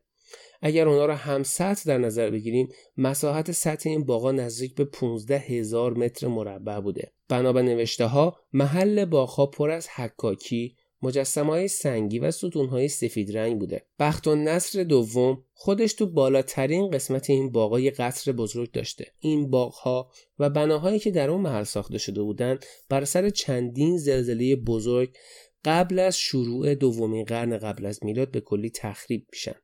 [0.63, 5.39] اگر اونا رو هم سطح در نظر بگیریم مساحت سطح این باغا نزدیک به 15
[5.39, 7.13] هزار متر مربع بوده.
[7.29, 12.89] بنا به نوشته ها محل باغها پر از حکاکی مجسمه های سنگی و ستون های
[12.89, 13.87] سفید رنگ بوده.
[13.99, 19.07] بخت و نصر دوم خودش تو بالاترین قسمت این باغای قصر بزرگ داشته.
[19.19, 24.57] این باغها و بناهایی که در اون محل ساخته شده بودند بر سر چندین زلزله
[24.57, 25.17] بزرگ
[25.65, 29.55] قبل از شروع دومین قرن قبل از میلاد به کلی تخریب میشن.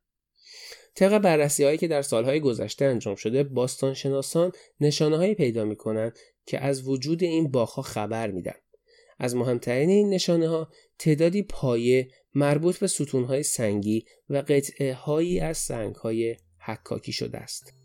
[0.94, 6.18] طبق بررسی هایی که در سالهای گذشته انجام شده باستانشناسان نشانه هایی پیدا می کنند
[6.46, 8.55] که از وجود این باغها خبر میدن.
[9.18, 15.40] از مهمترین این نشانه ها تعدادی پایه مربوط به ستون های سنگی و قطعه هایی
[15.40, 17.82] از سنگ های حکاکی شده است.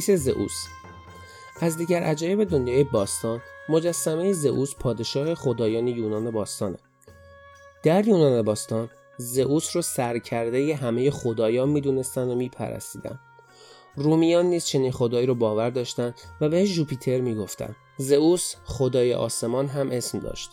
[0.00, 0.66] تندیس زئوس.
[1.60, 6.78] از دیگر عجایب دنیای باستان مجسمه زئوس پادشاه خدایان یونان باستانه.
[7.82, 13.18] در یونان باستان زئوس رو سرکرده همه خدایان می‌دونستن و میپرستیدن.
[13.96, 19.90] رومیان نیز چنین خدایی رو باور داشتند و بهش جوپیتر می‌گفتند زئوس خدای آسمان هم
[19.90, 20.50] اسم داشت.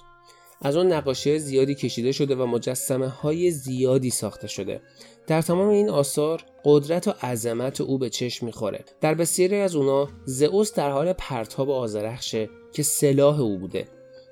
[0.62, 4.82] از اون نقاشی زیادی کشیده شده و مجسمه های زیادی ساخته شده.
[5.28, 8.86] در تمام این آثار قدرت و عظمت او به چشم می‌خوره.
[9.01, 13.88] در بسیاری از اونا زئوس در حال پرتاب آذرخشه که سلاح او بوده.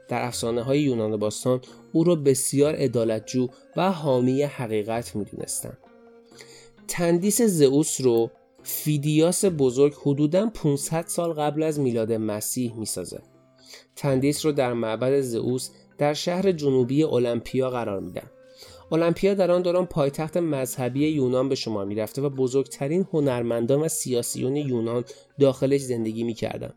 [0.07, 5.77] در افسانه های یونان باستان او را بسیار عدالت‌جو و حامی حقیقت می‌دونستند
[6.87, 8.31] تندیس زئوس رو
[8.63, 13.21] فیدیاس بزرگ حدوداً 500 سال قبل از میلاد مسیح می‌سازه.
[13.95, 18.29] تندیس رو در معبد زئوس در شهر جنوبی المپیا قرار میدن.
[18.93, 24.55] المپیا در آن دوران پایتخت مذهبی یونان به شما می‌رفته و بزرگترین هنرمندان و سیاسیون
[24.55, 25.03] یونان
[25.39, 26.73] داخلش زندگی می‌کردند.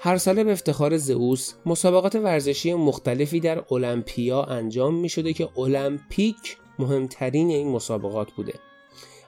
[0.00, 6.56] هر ساله به افتخار زئوس مسابقات ورزشی مختلفی در المپیا انجام می شده که المپیک
[6.78, 8.54] مهمترین این مسابقات بوده.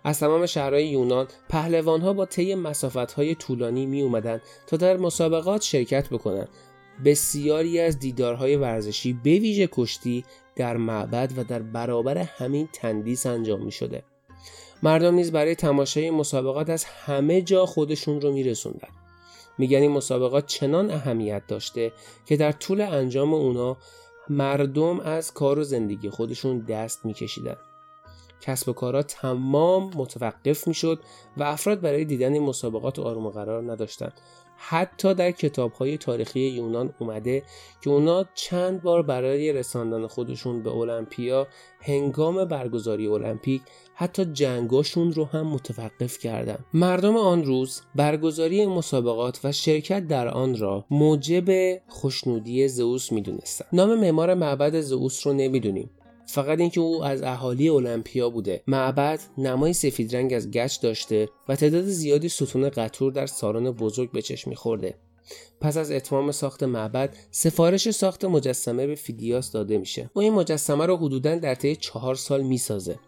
[0.05, 6.09] از تمام شهرهای یونان پهلوانها با طی مسافتهای طولانی می اومدن تا در مسابقات شرکت
[6.09, 6.49] بکنند.
[7.05, 10.24] بسیاری از دیدارهای ورزشی به ویژه کشتی
[10.57, 14.03] در معبد و در برابر همین تندیس انجام می شده.
[14.82, 18.88] مردم نیز برای تماشای مسابقات از همه جا خودشون رو میرسوندن.
[19.59, 21.92] میگن این مسابقات چنان اهمیت داشته
[22.26, 23.76] که در طول انجام اونا
[24.28, 27.57] مردم از کار و زندگی خودشون دست میکشیدن.
[28.40, 31.01] کسب و کارها تمام متوقف می‌شد
[31.36, 34.12] و افراد برای دیدن این مسابقات آروم قرار نداشتند
[34.69, 37.43] حتی در کتاب های تاریخی یونان اومده
[37.83, 41.47] که اونا چند بار برای رساندن خودشون به المپیا
[41.81, 43.62] هنگام برگزاری المپیک
[43.95, 46.59] حتی جنگاشون رو هم متوقف کردن.
[46.75, 53.65] مردم آن روز برگزاری مسابقات و شرکت در آن را موجب خوشنودی زئوس می‌دونستن.
[53.73, 55.91] نام معمار معبد زئوس رو نمی‌دونیم.
[56.27, 58.62] فقط اینکه او از اهالی المپیا بوده.
[58.66, 64.12] معبد نمای سفید رنگ از گچ داشته و تعداد زیادی ستون قطور در سالن بزرگ
[64.12, 64.95] به چشم میخورده.
[65.61, 70.11] پس از اتمام ساخت معبد سفارش ساخت مجسمه به فیدیاس داده میشه.
[70.14, 72.99] او این مجسمه رو حدودا در طی چهار سال می‌سازه.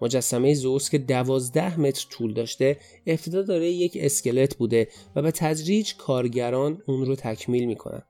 [0.00, 5.96] مجسمه زئوس که دوازده متر طول داشته ابتدا دارای یک اسکلت بوده و به تدریج
[5.96, 8.02] کارگران اون رو تکمیل می‌کنن.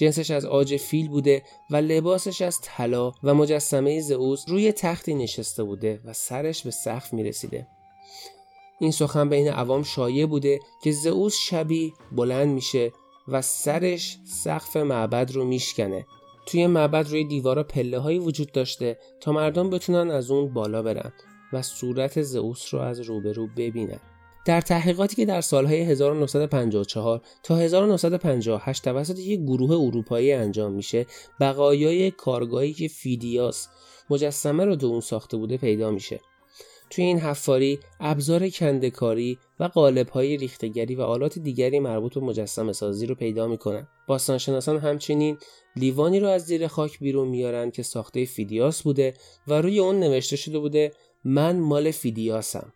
[0.00, 5.64] جنسش از عاج فیل بوده و لباسش از طلا و مجسمه زئوس روی تختی نشسته
[5.64, 7.66] بوده و سرش به سقف می‌رسیده.
[8.80, 12.92] این سخن بین عوام شایع بوده که زئوس شبی بلند میشه
[13.28, 16.06] و سرش سقف معبد رو میشکنه.
[16.46, 21.12] توی معبد روی دیوارا پله هایی وجود داشته تا مردم بتونن از اون بالا برن
[21.52, 24.00] و صورت زئوس رو از روبرو ببینن.
[24.44, 31.06] در تحقیقاتی که در سالهای 1954 تا 1958 توسط یک گروه اروپایی انجام میشه
[31.40, 33.68] بقایای کارگاهی که فیدیاس
[34.10, 36.20] مجسمه رو دو اون ساخته بوده پیدا میشه.
[36.90, 43.06] توی این حفاری ابزار کندکاری و قالب‌های ریختگری و آلات دیگری مربوط به مجسمه سازی
[43.06, 43.88] رو پیدا می‌کنن.
[44.06, 45.38] باستانشناسان همچنین
[45.76, 49.14] لیوانی رو از زیر خاک بیرون میارن که ساخته فیدیاس بوده
[49.48, 50.92] و روی اون نوشته شده بوده
[51.24, 52.72] من مال فیدیاسم.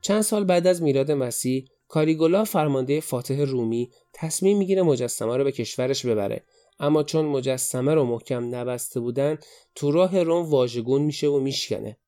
[0.00, 5.52] چند سال بعد از میلاد مسیح کاریگولا فرمانده فاتح رومی تصمیم می‌گیره مجسمه رو به
[5.52, 6.44] کشورش ببره.
[6.80, 9.38] اما چون مجسمه رو محکم نبسته بودن
[9.74, 11.98] تو راه روم واژگون میشه و میشکنه.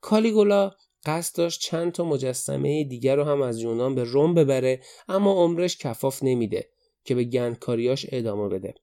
[0.00, 0.70] کالیگولا
[1.04, 5.78] قصد داشت چند تا مجسمه دیگر رو هم از یونان به روم ببره اما عمرش
[5.78, 6.68] کفاف نمیده
[7.04, 8.74] که به گندکاریاش ادامه بده.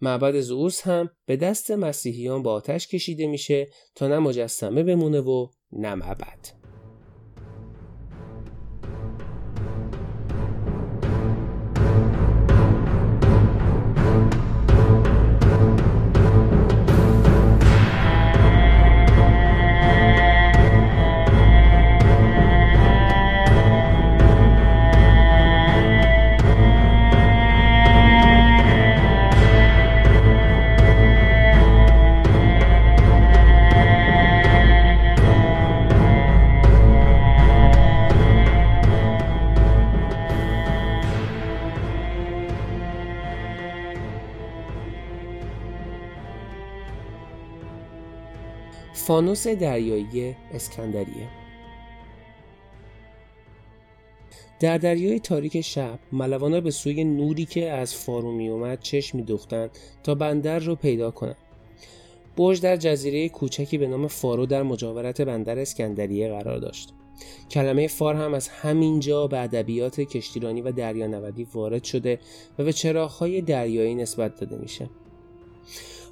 [0.00, 5.48] معبد زئوس هم به دست مسیحیان با آتش کشیده میشه تا نه مجسمه بمونه و
[5.72, 6.59] نه معبد.
[49.10, 51.28] فانوس دریایی اسکندریه.
[54.60, 59.70] در دریای تاریک شب ملوانا به سوی نوری که از فارو می اومد چشم میدوختند
[60.02, 61.36] تا بندر رو پیدا کنند.
[62.36, 66.92] برج در جزیره کوچکی به نام فارو در مجاورت بندر اسکندریه قرار داشت.
[67.50, 72.18] کلمه فار هم از همینجا به ادبیات کشتیرانی و دریانوردی وارد شده
[72.58, 74.88] و به چراغهای دریایی نسبت داده میشه.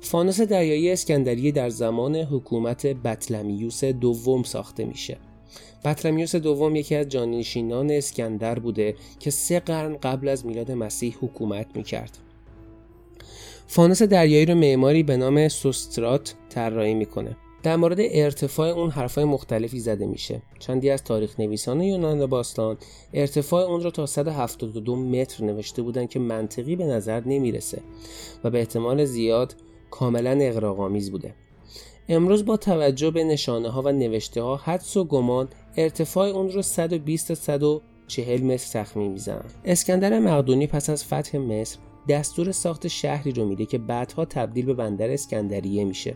[0.00, 5.16] فانوس دریایی اسکندریه در زمان حکومت بطلمیوس دوم ساخته میشه.
[5.84, 11.66] بطلمیوس دوم یکی از جانشینان اسکندر بوده که سه قرن قبل از میلاد مسیح حکومت
[11.74, 12.18] می‌کرد.
[13.66, 17.36] فانوس دریایی رو معماری به نام سوسترات طراحی می‌کنه.
[17.62, 20.42] در مورد ارتفاع اون حرفای مختلفی زده میشه.
[20.58, 22.76] چندی از تاریخ نویسان یونان باستان
[23.14, 27.80] ارتفاع اون رو تا 172 متر نوشته بودن که منطقی به نظر نمی‌رسه
[28.44, 29.54] و به احتمال زیاد
[29.90, 31.34] کاملا اقراق‌آمیز بوده.
[32.08, 36.62] امروز با توجه به نشانه ها و نوشته ها حدس و گمان ارتفاع اون رو
[36.62, 41.78] 120 تا 140 متر تخمین می‌زنن اسکندر مقدونی پس از فتح مصر
[42.08, 46.14] دستور ساخت شهری رو میده که بعدها تبدیل به بندر اسکندریه میشه.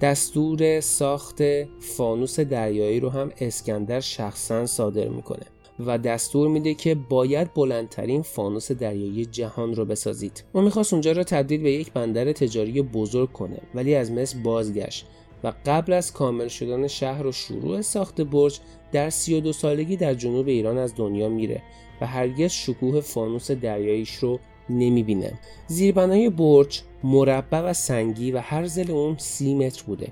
[0.00, 1.42] دستور ساخت
[1.80, 5.46] فانوس دریایی رو هم اسکندر شخصا صادر می‌کنه.
[5.80, 10.44] و دستور میده که باید بلندترین فانوس دریایی جهان رو بسازید.
[10.52, 15.06] اون می‌خواست اونجا رو تبدیل به یک بندر تجاری بزرگ کنه ولی از مصر بازگشت
[15.44, 18.60] و قبل از کامل شدن شهر و شروع ساخت برج
[18.92, 21.62] در 32 سالگی در جنوب ایران از دنیا میره
[22.00, 24.38] و هرگز شکوه فانوس دریاییش رو
[24.70, 25.32] نمی‌بینه.
[25.66, 30.08] زیربنای برج مربع و سنگی و هر زل اون سی متر بوده.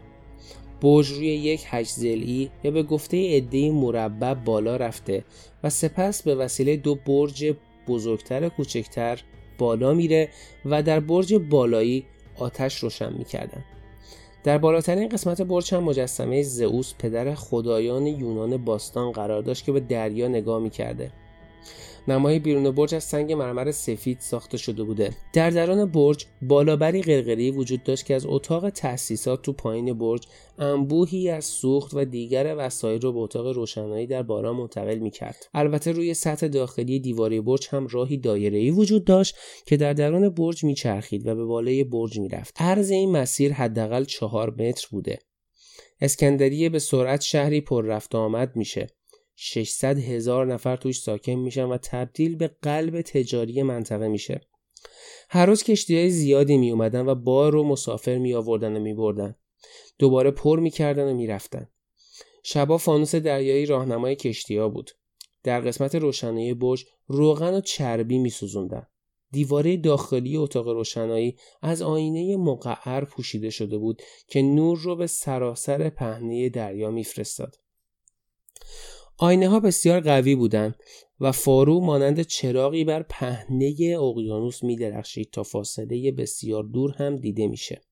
[0.80, 5.24] برج روی یک هشت زلی یا به گفته عده مربع بالا رفته
[5.64, 7.54] و سپس به وسیله دو برج
[7.88, 9.20] بزرگتر و کوچکتر
[9.58, 10.28] بالا میره
[10.64, 12.04] و در برج بالایی
[12.38, 13.64] آتش روشن می‌کردن.
[14.44, 19.80] در بالاترین قسمت برج هم مجسمه زئوس پدر خدایان یونان باستان قرار داشت که به
[19.80, 21.10] دریا نگاه می‌کرده.
[22.08, 25.10] نمای بیرون برج از سنگ مرمر سفید ساخته شده بوده.
[25.32, 30.26] در درون برج بالابری قرقری وجود داشت که از اتاق تأسیسات تو پایین برج
[30.58, 35.48] انبوهی از سوخت و دیگر وسایل رو به اتاق روشنایی در بالا منتقل می‌کرد.
[35.54, 39.36] البته روی سطح داخلی دیواره برج هم راهی دایره‌ای وجود داشت
[39.66, 42.54] که در درون برج میچرخید و به بالای برج می‌رفت.
[42.62, 45.18] عرض این مسیر حداقل چهار متر بوده.
[46.00, 48.86] اسکندریه به سرعت شهری پر رفت آمد میشه.
[49.36, 54.40] 600 هزار نفر توش ساکن میشن و تبدیل به قلب تجاری منطقه میشه
[55.28, 58.94] هر روز کشتی های زیادی می اومدن و بار و مسافر می آوردن و می
[58.94, 59.34] بردن.
[59.98, 61.68] دوباره پر می کردن و می رفتن.
[62.42, 64.90] شبا فانوس دریایی راهنمای کشتی ها بود.
[65.42, 68.86] در قسمت روشنایی برج روغن و چربی می سوزندن.
[69.30, 75.90] دیواره داخلی اتاق روشنایی از آینه مقعر پوشیده شده بود که نور رو به سراسر
[75.90, 77.56] پهنه دریا میفرستاد.
[79.18, 80.74] آینه ها بسیار قوی بودند
[81.20, 87.46] و فارو مانند چراغی بر پهنه اقیانوس می درخشید تا فاصله بسیار دور هم دیده
[87.46, 87.82] میشه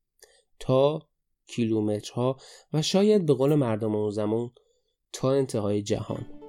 [0.58, 1.08] تا
[1.46, 2.36] کیلومترها
[2.72, 4.50] و شاید به قول مردم اون زمان
[5.12, 6.41] تا انتهای جهان.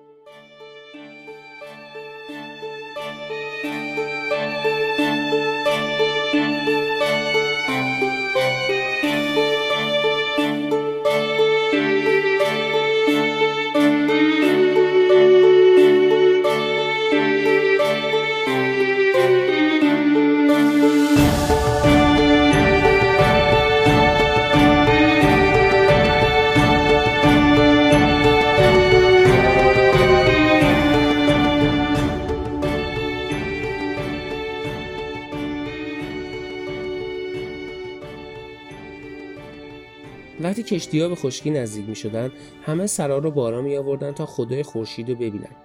[40.53, 42.31] وقتی کشتی ها به خشکی نزدیک می شدن
[42.61, 45.55] همه سرا رو بارا می آوردن تا خدای خورشید رو ببینن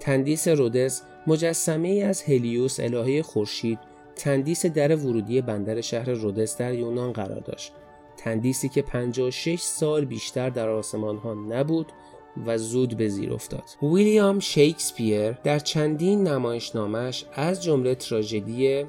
[0.00, 3.78] تندیس رودس مجسمه ای از هلیوس الهه خورشید
[4.16, 7.72] تندیس در ورودی بندر شهر رودس در یونان قرار داشت
[8.16, 11.92] تندیسی که 56 سال بیشتر در آسمان ها نبود
[12.46, 13.64] و زود به زیر افتاد.
[13.82, 18.84] ویلیام شکسپیر در چندین نمایشنامش از جمله تراژدی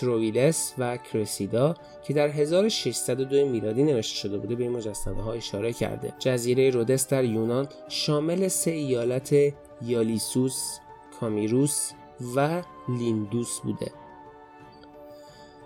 [0.00, 1.74] ترویلس و کرسیدا
[2.06, 6.12] که در 1602 میلادی نوشته شده بوده به این مجسمه ها اشاره کرده.
[6.18, 9.34] جزیره رودس در یونان شامل سه ایالت
[9.82, 10.78] یالیسوس،
[11.20, 11.90] کامیروس
[12.36, 13.92] و لیندوس بوده.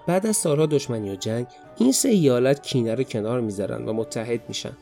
[0.07, 1.47] بعد از سالها دشمنی و جنگ
[1.79, 4.72] این سه ایالت کینه رو کنار می‌ذارن و متحد میشن.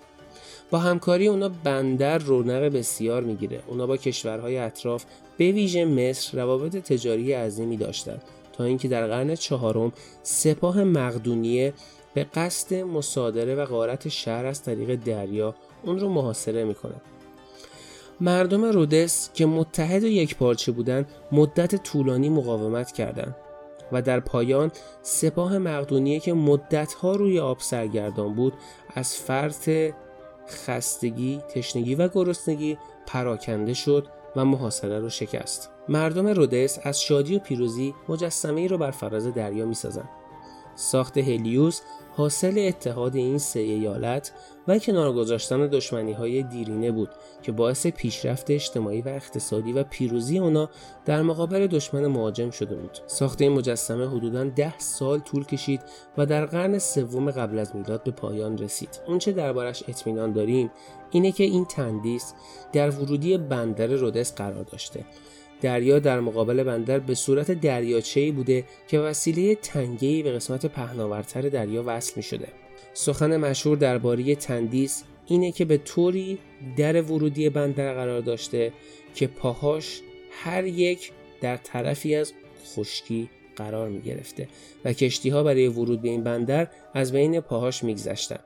[0.71, 3.63] با همکاری اونا بندر رونق بسیار می‌گیره.
[3.67, 5.05] اونا با کشورهای اطراف
[5.37, 8.23] به ویژه مصر روابط تجاری عظیمی داشتند
[8.59, 9.93] تا اینکه در قرن چهارم
[10.23, 11.75] سپاه مقدونیه
[12.15, 15.55] به قصد مصادره و غارت شهر از طریق دریا
[15.85, 16.95] اون رو محاصره می‌کنه.
[18.21, 23.37] مردم رودس که متحد و یک پارچه بودند مدت طولانی مقاومت کردند
[23.93, 24.71] و در پایان
[25.03, 28.53] سپاه مقدونیه که مدتها روی آب سرگردان بود
[28.95, 29.71] از فرط
[30.49, 35.71] خستگی، تشنگی و گرسنگی پراکنده شد و محاصره رو شکست.
[35.89, 40.09] مردم رودس از شادی و پیروزی مجسمه ای رو بر فراز دریا می سازن.
[40.77, 41.81] ساخت هلیوس
[42.17, 44.33] حاصل اتحاد این سه ایالت
[44.69, 47.09] و کنار گذاشتن دشمنی های دیرینه بود
[47.43, 50.71] که باعث پیشرفت اجتماعی و اقتصادی و پیروزی اونا
[51.05, 52.99] در مقابل دشمن مهاجم شده بود.
[53.07, 55.81] ساخت این مجسمه حدوداً ده سال طول کشید
[56.19, 59.01] و در قرن سوم قبل از میلاد به پایان رسید.
[59.07, 60.71] اونچه دربارش اطمینان داریم
[61.11, 62.35] اینه که این تندیس
[62.73, 65.05] در ورودی بندر رودس قرار داشته
[65.61, 71.83] دریا در مقابل بندر به صورت دریاچه‌ای بوده که وسیله تنگه‌ای به قسمت پهناورتر دریا
[71.87, 72.49] وصل می شده.
[72.95, 76.39] سخن مشهور درباره تندیس اینه که به طوری
[76.77, 78.73] در ورودی بندر قرار داشته
[79.15, 80.01] که پاهاش
[80.31, 82.33] هر یک در طرفی از
[82.67, 84.49] خشکی قرار می گرفته
[84.85, 88.39] و کشتی ها برای ورود به این بندر از بین پاهاش میگذشتن.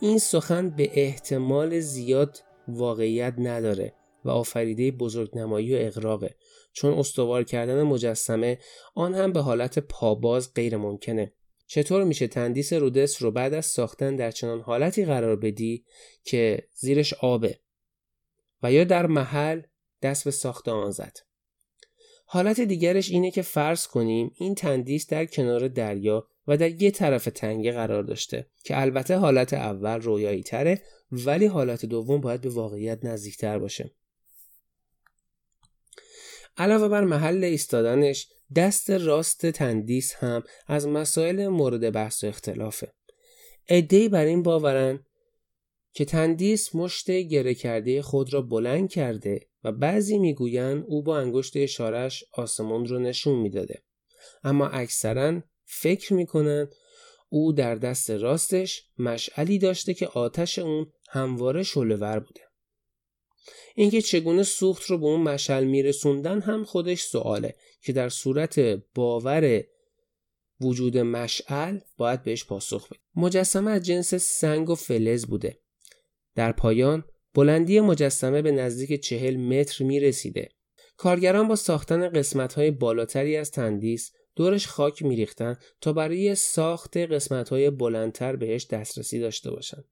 [0.00, 3.92] این سخن به احتمال زیاد واقعیت نداره
[4.24, 6.34] و آفریده بزرگنمایی و اقراقه
[6.72, 8.58] چون استوار کردن مجسمه
[8.94, 11.32] آن هم به حالت پاباز غیر ممکنه.
[11.66, 15.84] چطور میشه تندیس رودس رو بعد از ساختن در چنان حالتی قرار بدی
[16.24, 17.58] که زیرش آبه؟
[18.62, 19.62] و یا در محل
[20.02, 21.18] دست به ساخت آن زد.
[22.24, 27.24] حالت دیگرش اینه که فرض کنیم این تندیس در کنار دریا و در یه طرف
[27.24, 33.04] تنگه قرار داشته که البته حالت اول رویایی تره ولی حالت دوم باید به واقعیت
[33.04, 33.90] نزدیکتر باشه.
[36.58, 42.92] علاوه بر محل ایستادنش دست راست تندیس هم از مسائل مورد بحث و اختلافه.
[43.68, 45.04] ادهی بر این باورن
[45.92, 51.56] که تندیس مشت گره کرده خود را بلند کرده و بعضی می‌گویند او با انگشت
[51.56, 53.82] اشارش آسمان رو نشون می‌داده.
[54.44, 56.68] اما اکثرا فکر می‌کنن
[57.28, 62.40] او در دست راستش مشعلی داشته که آتش اون همواره شلوور بوده.
[63.78, 68.60] اینکه چگونه سوخت رو به اون مشعل میرسوندن هم خودش سواله که در صورت
[68.94, 69.64] باور
[70.60, 75.58] وجود مشعل باید بهش پاسخ بده مجسمه از جنس سنگ و فلز بوده
[76.34, 77.04] در پایان
[77.34, 80.48] بلندی مجسمه به نزدیک چهل متر می رسیده.
[80.96, 86.96] کارگران با ساختن قسمت های بالاتری از تندیس دورش خاک می ریختن تا برای ساخت
[86.96, 89.84] قسمت های بلندتر بهش دسترسی داشته باشند.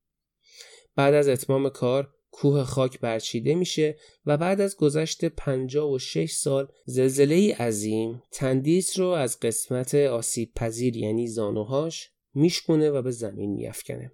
[0.97, 7.55] بعد از اتمام کار کوه خاک برچیده میشه و بعد از گذشت 56 سال زلزله
[7.55, 14.13] عظیم تندیس رو از قسمت آسیب پذیر یعنی زانوهاش میشکونه و به زمین میافکنه.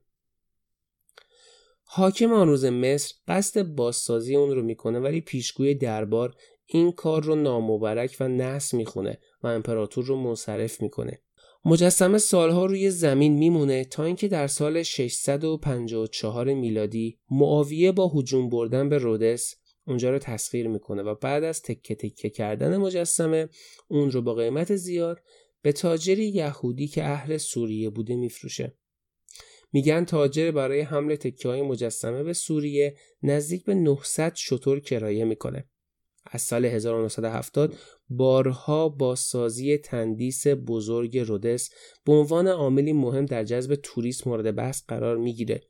[1.84, 7.34] حاکم آن روز مصر قصد بازسازی اون رو می‌کنه ولی پیشگوی دربار این کار رو
[7.34, 11.22] نامبرک و نحس می‌خونه و امپراتور رو منصرف می‌کنه
[11.64, 18.88] مجسمه سالها روی زمین میمونه تا اینکه در سال 654 میلادی معاویه با هجوم بردن
[18.88, 19.54] به رودس
[19.86, 23.48] اونجا رو تسخیر می‌کنه و بعد از تکه تکه کردن مجسمه
[23.88, 25.20] اون رو با قیمت زیاد
[25.62, 28.76] به تاجری یهودی که اهل سوریه بوده میفروشه.
[29.72, 35.68] میگن تاجر برای حمل تکه های مجسمه به سوریه نزدیک به 900 شطور کرایه می‌کنه.
[36.24, 37.74] از سال 1970
[38.16, 41.70] بارها با سازی تندیس بزرگ رودس
[42.04, 45.60] به عنوان عاملی مهم در جذب توریست مورد بحث قرار می‌گیره.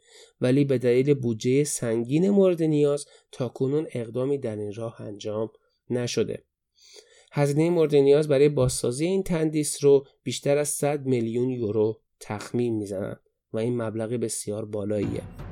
[0.41, 5.51] ولی به دلیل بودجه سنگین مورد نیاز تا کنون اقدامی در این راه انجام
[5.91, 6.45] نشده.
[7.33, 13.21] هزینه مورد نیاز برای بازسازی این تندیس رو بیشتر از 100 میلیون یورو تخمین می‌زنند
[13.53, 15.52] و این مبلغ بسیار بالاییه.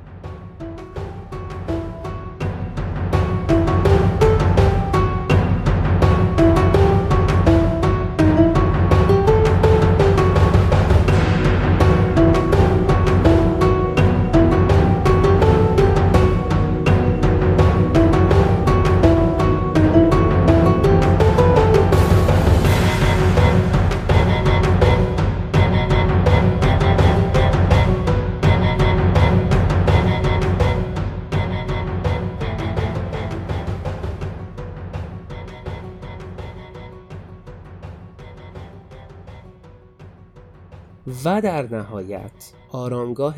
[41.39, 43.35] در نهایت آرامگاه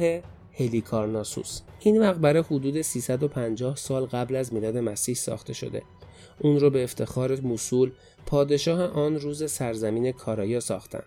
[0.54, 1.62] هلیکارناسوس.
[1.80, 5.82] این مقبره حدود 350 سال قبل از میلاد مسیح ساخته شده.
[6.40, 7.92] اون رو به افتخار موسول
[8.26, 11.04] پادشاه آن روز سرزمین کارایا ساختن.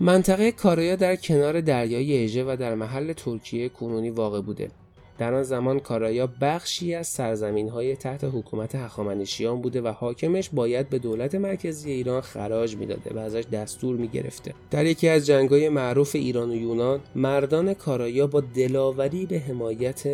[0.00, 4.70] منطقه کارایا در کنار دریای اژه و در محل ترکیه کنونی واقع بوده.
[5.18, 10.88] در آن زمان کارایا بخشی از سرزمین های تحت حکومت هخامنشیان بوده و حاکمش باید
[10.88, 14.54] به دولت مرکزی ایران خراج می‌داده و ازش دستور می‌گرفته.
[14.70, 20.04] در یکی از جنگهای معروف ایران و یونان مردان کارایا با دلاوری به حمایت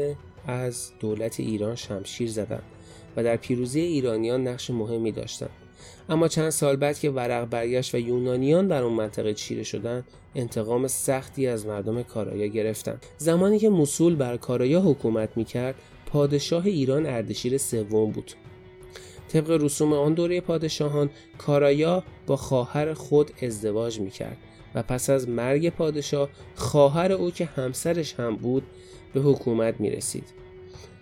[0.46, 2.62] از دولت ایران شمشیر زدند
[3.16, 5.50] و در پیروزی ایرانیان نقش مهمی داشتند.
[6.08, 10.04] اما چند سال بعد که ورق برگشت و یونانیان در اون منطقه چیره شدند
[10.34, 15.74] انتقام سختی از مردم کارایا گرفتند زمانی که موسول بر کارایا حکومت می‌کرد
[16.06, 18.32] پادشاه ایران اردشیر سوم بود.
[19.28, 24.36] طبق رسوم آن دوره پادشاهان کارایا با خواهر خود ازدواج می‌کرد
[24.74, 28.62] و پس از مرگ پادشاه خواهر او که همسرش هم بود
[29.14, 30.24] به حکومت می رسید.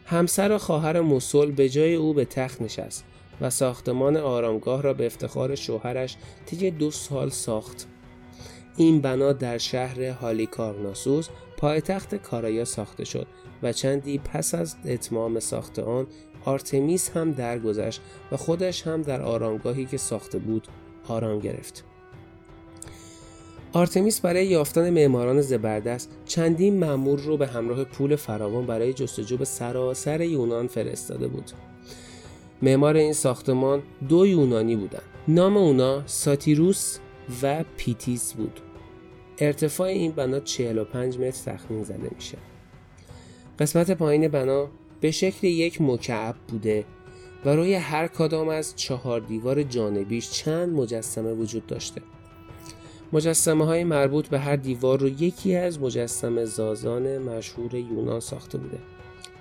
[0.05, 3.05] همسر و خواهر موسول به جای او به تخت نشست.
[3.41, 6.17] و ساختمان آرامگاه را به افتخار شوهرش
[6.47, 7.87] طی دو سال ساخت.
[8.77, 13.27] این بنا در شهر هالیکارناسوس پایتخت کارایا ساخته شد
[13.63, 16.07] و چندی پس از اتمام ساخت آن
[16.45, 18.01] آرتمیس هم درگذشت
[18.33, 20.69] و خودش هم در آرامگاهی که ساخته بود
[21.09, 21.85] آرام گرفت.
[23.73, 29.45] آرتمیس برای یافتن معماران زبردست چندین مأمور رو به همراه پول فراوان برای جستجو به
[29.45, 31.51] سراسر یونان فرستاده بود.
[32.63, 35.03] معمار این ساختمان دو یونانی بودند.
[35.29, 36.99] نام اونا ساتیروس
[37.43, 38.61] و پیتیس بود.
[39.39, 42.39] ارتفاع این بنا 45 متر تخمین زده میشه.
[43.59, 44.69] قسمت پایین بنا
[45.01, 46.85] به شکل یک مکعب بوده
[47.45, 52.03] و روی هر کدام از چهار دیوار جانبیش چند مجسمه وجود داشته.
[53.13, 58.79] مجسمه های مربوط به هر دیوار رو یکی از مجسمه زازان مشهور یونان ساخته بوده.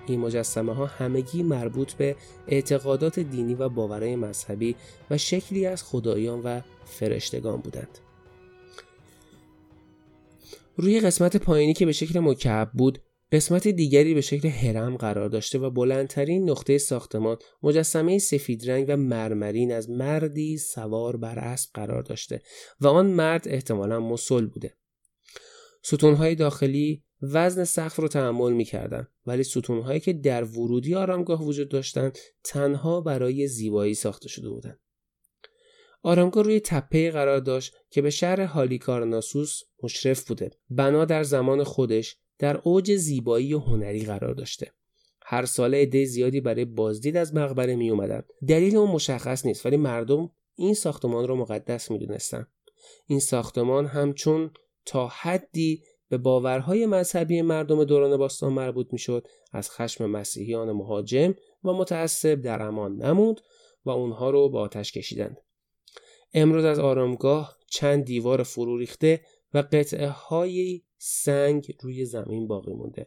[0.09, 2.15] این مجسمه ها همگی مربوط به
[2.47, 4.75] اعتقادات دینی و باورهای مذهبی
[5.09, 7.99] و شکلی از خدایان و فرشتگان بودند.
[10.77, 12.99] روی قسمت پایینی که به شکل مکعب بود
[13.31, 18.97] قسمت دیگری به شکل هرم قرار داشته و بلندترین نقطه ساختمان مجسمه سفید رنگ و
[18.97, 22.41] مرمرین از مردی سوار بر اسب قرار داشته
[22.81, 24.73] و آن مرد احتمالا مسل بوده.
[25.83, 32.17] ستونهای داخلی وزن سقف رو تحمل می‌کردند ولی ستونهایی که در ورودی آرامگاه وجود داشتند
[32.43, 34.79] تنها برای زیبایی ساخته شده بودند.
[36.01, 40.51] آرامگاه روی تپه قرار داشت که به شهر هالیکارناسوس مشرف بوده.
[40.69, 44.71] بنا در زمان خودش در اوج زیبایی و هنری قرار داشته.
[45.21, 48.23] هر ساله عده زیادی برای بازدید از مقبره می اومدن.
[48.47, 52.47] دلیل اون مشخص نیست ولی مردم این ساختمان رو مقدس می دونستن.
[53.07, 54.51] این ساختمان همچون
[54.85, 59.27] تا حدی به باورهای مذهبی مردم دوران باستان مربوط می‌شد.
[59.51, 63.41] از خشم مسیحیان مهاجم و متعصب در امان نموند
[63.85, 65.37] و اونها رو به آتش کشیدند.
[66.33, 69.21] امروز از آرامگاه چند دیوار فرو ریخته
[69.53, 73.05] و قطعه های سنگ روی زمین باقی مونده.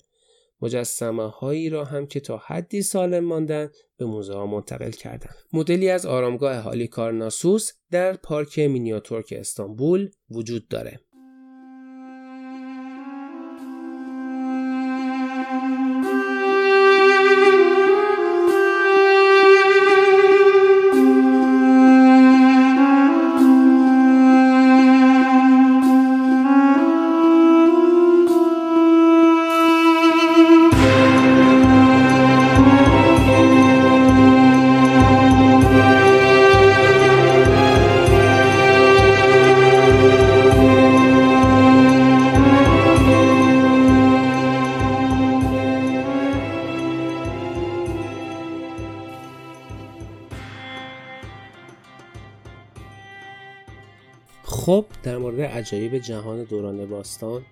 [0.63, 5.89] مجسمه هایی را هم که تا حدی سالم ماندن به موزه ها منتقل کردن مدلی
[5.89, 11.01] از آرامگاه حالی کارناسوس در پارک مینیاتورک استانبول وجود داره.
[55.63, 57.45] عجایب جهان دوران باستان.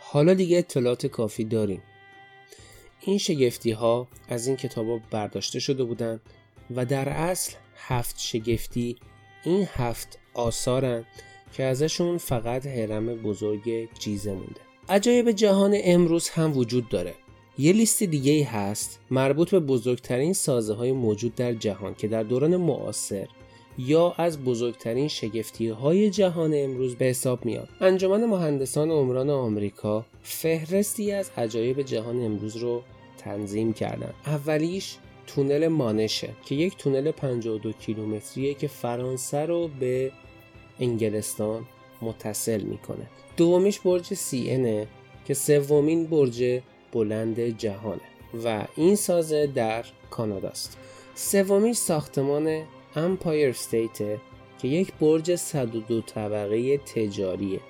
[0.00, 1.82] حالا دیگه اطلاعات کافی داریم.
[3.00, 6.20] این شگفتی ها از این کتاب برداشته شده بودند
[6.76, 8.96] و در اصل هفت شگفتی
[9.44, 11.04] این هفت آثارن
[11.52, 14.60] که ازشون فقط حرم بزرگ جیزه مونده.
[14.88, 17.14] عجایب جهان امروز هم وجود داره.
[17.58, 22.22] یه لیست دیگه ای هست مربوط به بزرگترین سازه های موجود در جهان که در
[22.22, 23.28] دوران معاصر
[23.78, 27.68] یا از بزرگترین شگفتی های جهان امروز به حساب میاد.
[27.80, 32.82] انجمن مهندسان عمران آمریکا فهرستی از عجایب جهان امروز رو
[33.18, 34.14] تنظیم کردن.
[34.26, 40.12] اولیش تونل مانشه که یک تونل 52 کیلومتریه که فرانسه رو به
[40.80, 41.66] انگلستان
[42.02, 43.06] متصل می‌کنه.
[43.36, 44.86] دومیش برج سی
[45.24, 46.60] که سومین برج
[46.92, 48.00] بلند جهانه
[48.44, 50.78] و این سازه در کاناداست.
[51.14, 52.62] سومیش ساختمان
[52.98, 53.98] امپایر استیت
[54.58, 57.60] که یک برج 102 طبقه تجاریه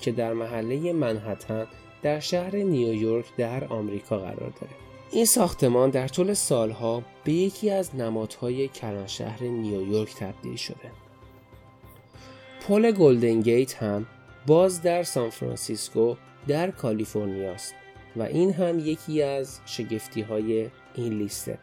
[0.00, 1.66] که در محله منهتن
[2.02, 4.72] در شهر نیویورک در آمریکا قرار داره.
[5.10, 8.70] این ساختمان در طول سالها به یکی از نمادهای
[9.06, 10.90] شهر نیویورک تبدیل شده.
[12.68, 14.06] پل گلدن گیت هم
[14.46, 16.14] باز در سان فرانسیسکو
[16.48, 17.74] در کالیفرنیا است
[18.16, 21.58] و این هم یکی از شگفتی های این لیسته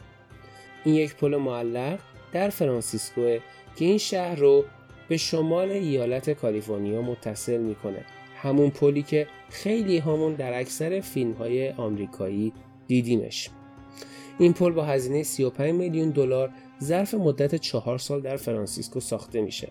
[0.83, 1.99] این یک پل معلق
[2.35, 3.37] در فرانسیسکو
[3.75, 4.65] که این شهر رو
[5.07, 8.05] به شمال ایالت کالیفرنیا متصل می‌کنه.
[8.35, 12.53] همون پلی که خیلی هامون در اکثر فیلم های آمریکایی
[12.87, 13.49] دیدیمش.
[14.39, 16.49] این پل با هزینه 35 میلیون دلار
[16.83, 19.67] ظرف مدت چهار سال در فرانسیسکو ساخته میشه.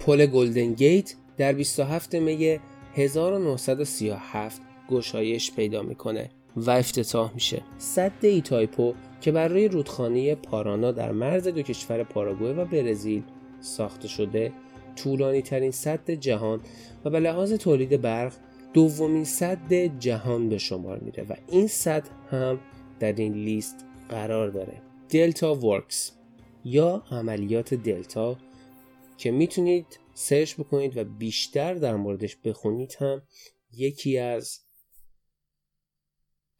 [0.00, 2.58] پل گلدن گیت در 27 می
[2.94, 7.62] 1937 گشایش پیدا می‌کنه و افتتاح میشه.
[7.78, 13.22] سد ایتایپو که برای رودخانه پارانا در مرز دو کشور پاراگوئه و برزیل
[13.60, 14.52] ساخته شده
[14.96, 16.60] طولانی ترین سد جهان
[17.04, 18.34] و به لحاظ تولید برق
[18.72, 22.60] دومین سد جهان به شمار میره و این سد هم
[23.00, 24.82] در این لیست قرار داره.
[25.10, 26.12] دلتا ورکس
[26.64, 28.36] یا عملیات دلتا
[29.18, 33.22] که می‌تونید سرچ بکنید و بیشتر در موردش بخونید هم
[33.72, 34.60] یکی از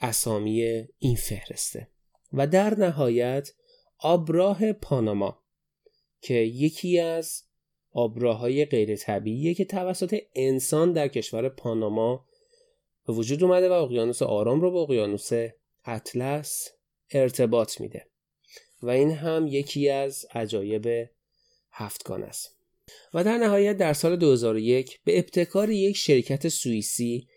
[0.00, 1.88] اسامی این فهرسته.
[2.32, 3.52] و در نهایت
[3.98, 5.42] آبراه پاناما
[6.20, 7.42] که یکی از
[7.92, 12.24] آبراهای غیر طبیعیه که توسط انسان در کشور پاناما
[13.06, 15.30] به وجود اومده و اقیانوس آرام رو به اقیانوس
[15.84, 16.70] اطلس
[17.10, 18.06] ارتباط میده.
[18.82, 21.08] و این هم یکی از عجایب
[21.70, 22.56] هفتگانه است.
[23.14, 27.28] و در نهایت در سال 2001 به ابتکار یک شرکت سوئیسی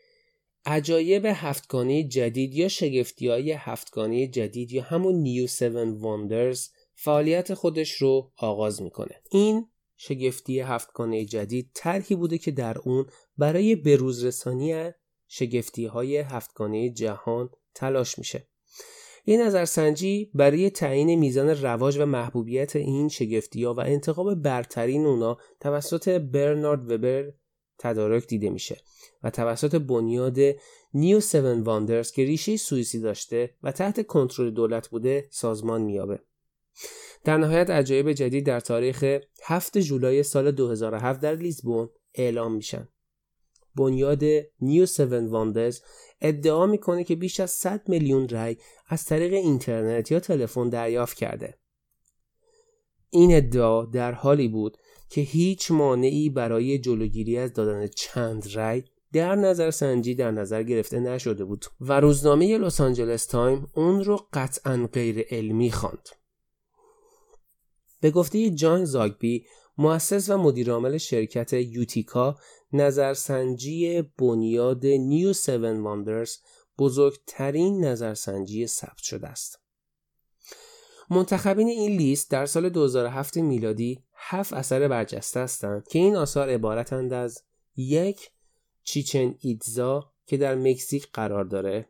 [0.66, 5.62] عجایب هفتگانه جدید یا شگفتی های هفتگانه جدید یا همون New 7
[6.00, 9.22] Wonders فعالیت خودش رو آغاز می‌کنه.
[9.32, 13.06] این شگفتی هفتگانه جدید طرحی بوده که در اون
[13.38, 14.92] برای بروزرسانی
[15.28, 18.48] شگفتی های هفتگانه جهان تلاش میشه.
[19.26, 25.38] این نظرسنجی برای تعیین میزان رواج و محبوبیت این شگفتی ها و انتخاب برترین اونا
[25.60, 27.34] توسط برنارد وبر
[27.80, 28.78] تدارک دیده میشه.
[29.24, 30.38] و توسط بنیاد
[30.94, 36.20] New 7 Wonders که ریشه سوئیسی داشته و تحت کنترل دولت بوده سازمان میابه
[37.24, 42.88] در نهایت عجایب جدید در تاریخ 7 جولای سال 2007 در لیزبون اعلام میشن.
[43.76, 44.24] بنیاد
[44.62, 45.82] New 7 Wonders
[46.22, 48.58] ادعا می‌کنه که بیش از 100 میلیون رای
[48.88, 51.58] از طریق اینترنت یا تلفن دریافت کرده.
[53.10, 54.78] این ادعا در حالی بود
[55.10, 58.84] که هیچ مانعی برای جلوگیری از دادن چند رای
[59.14, 64.28] در نظر سنجی در نظر گرفته نشده بود و روزنامه لس آنجلس تایم اون رو
[64.34, 66.10] قطعا غیر علمی خواند.
[68.02, 69.46] به گفته جان زاگبی
[69.78, 72.38] مؤسس و مدیرعامل شرکت یوتیکا
[72.74, 76.38] نظرسنجی بنیاد New 7 Wonders
[76.80, 79.60] بزرگترین نظرسنجی ثبت شده است.
[81.10, 87.14] منتخبین این لیست در سال 2007 میلادی هفت اثر برجسته هستند که این آثار عبارتند
[87.14, 87.44] از
[87.76, 88.32] یک
[88.84, 91.90] چیچن ایتزا که در مکزیک قرار داره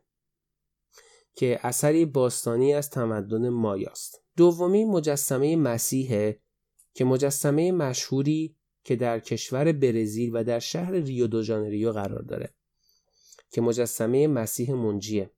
[1.34, 4.22] که اثری باستانی از تمدن مایاست.
[4.36, 6.40] دومی مجسمه مسیحه
[6.94, 12.54] که مجسمه مشهوری که در کشور برزیل و در شهر ریو دو ژانریو قرار داره
[13.50, 15.30] که مجسمه مسیح منجیه.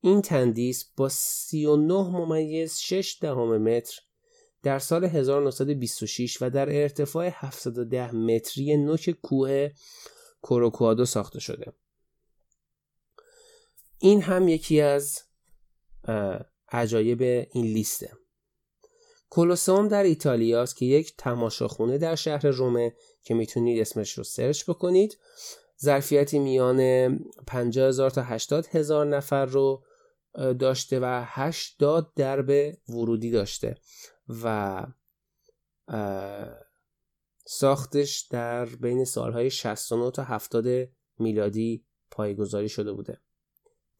[0.00, 4.00] این تندیس با 39 ممیز 6 دهم متر
[4.62, 9.70] در سال 1926 و در ارتفاع 710 متری نوک کوه
[10.42, 11.72] کوروکوادو ساخته شده.
[13.98, 15.22] این هم یکی از
[16.68, 17.22] عجایب
[17.52, 18.12] این لیسته.
[19.30, 25.18] کولوسوم در ایتالیاست که یک تماشاخونه در شهر رومه که می‌تونید اسمش رو سرچ بکنید.
[25.82, 27.08] ظرفیتی میان
[27.46, 29.84] 50 هزار تا 80 هزار نفر رو
[30.34, 33.74] داشته و 80 درب ورودی داشته
[34.42, 34.86] و
[37.48, 40.88] ساختش در بین سالهای 69 تا 70
[41.18, 43.20] میلادی پایگذاری شده بوده.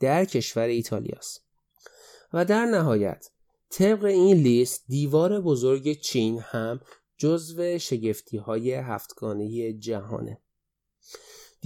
[0.01, 1.47] در کشور ایتالیاست.
[2.33, 3.31] و در نهایت
[3.71, 6.81] طبق این لیست دیوار بزرگ چین هم
[7.19, 10.41] جزو شگفتی های هفتگانه جهانه.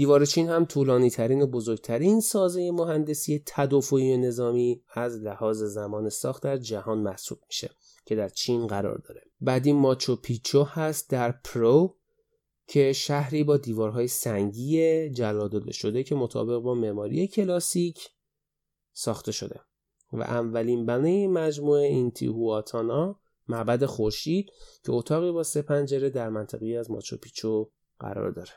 [0.00, 6.42] دیوار چین هم طولانی ترین و بزرگترین سازه مهندسی تدافعی نظامی از لحاظ زمان ساخت
[6.42, 7.70] در جهان محسوب میشه
[8.04, 9.22] که در چین قرار داره.
[9.40, 11.96] بعدی ماچو پیچو هست در پرو
[12.66, 18.08] که شهری با دیوارهای سنگی جلاداده شده که مطابق با معماری کلاسیک
[18.92, 19.60] ساخته شده.
[20.12, 24.50] و اولین بنای مجموعه اینتیهواتانا معبد خورشید
[24.84, 28.52] که اتاقی با سه پنجره در منطقی از ماچو پیچو قرار داره.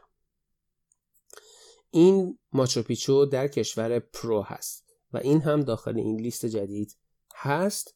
[1.96, 6.98] این ماچوپیچو در کشور پرو هست و این هم داخل این لیست جدید
[7.36, 7.96] هست.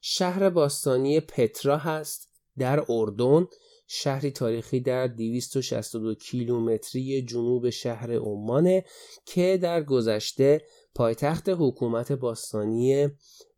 [0.00, 3.46] شهر باستانی پترا هست در اردن.
[3.86, 8.84] شهری تاریخی در 262 کیلومتری جنوب شهر عمانه
[9.24, 10.62] که در گذشته
[10.94, 13.08] پایتخت حکومت باستانی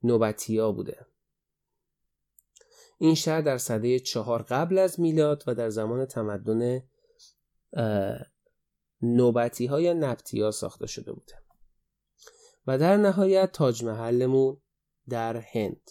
[0.03, 1.07] نوبتیا بوده.
[2.99, 6.82] این شهر در صده چهار قبل از میلاد و در زمان تمدن
[9.03, 11.35] نوبتی ها یا نبتی ها ساخته شده بوده.
[12.67, 14.57] و در نهایت تاج محلمون
[15.09, 15.91] در هند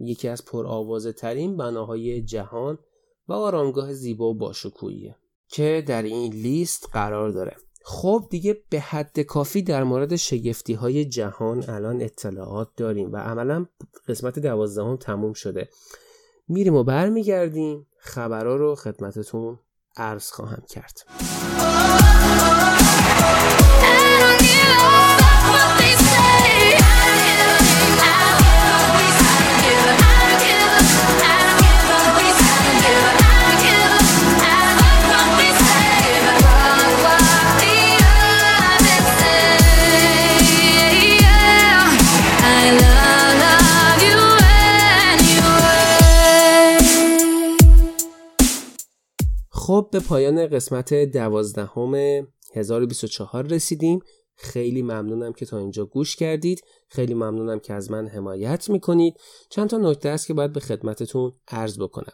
[0.00, 2.78] یکی از پرآوازه ترین بناهای جهان
[3.28, 5.16] و آرامگاه زیبا و باشکوهیه
[5.48, 7.56] که در این لیست قرار داره.
[7.86, 13.66] خب دیگه به حد کافی در مورد شگفتی های جهان الان اطلاعات داریم و عملا
[14.08, 15.68] قسمت دوازدهم تموم شده.
[16.48, 17.86] میریم و برمیگردیم.
[17.98, 19.58] خبرها رو خدمتتون
[19.96, 21.06] عرض خواهم کرد.
[49.66, 54.00] خب به پایان قسمت دوازدهم 1024 رسیدیم.
[54.36, 56.64] خیلی ممنونم که تا اینجا گوش کردید.
[56.88, 59.14] خیلی ممنونم که از من حمایت می‌کنید.
[59.50, 62.12] چند تا نکته است که باید به خدمتتون عرض بکنم.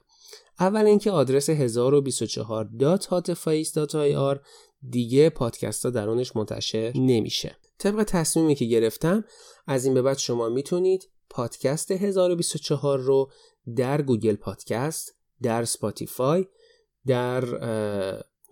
[0.61, 4.39] اول اینکه آدرس 1024.hotface.ir
[4.91, 7.57] دیگه پادکست ها درونش منتشر نمیشه.
[7.79, 9.25] طبق تصمیمی که گرفتم
[9.67, 13.31] از این به بعد شما می‌تونید پادکست 1024 رو
[13.77, 16.47] در Google Podcast در Spotify
[17.07, 17.45] در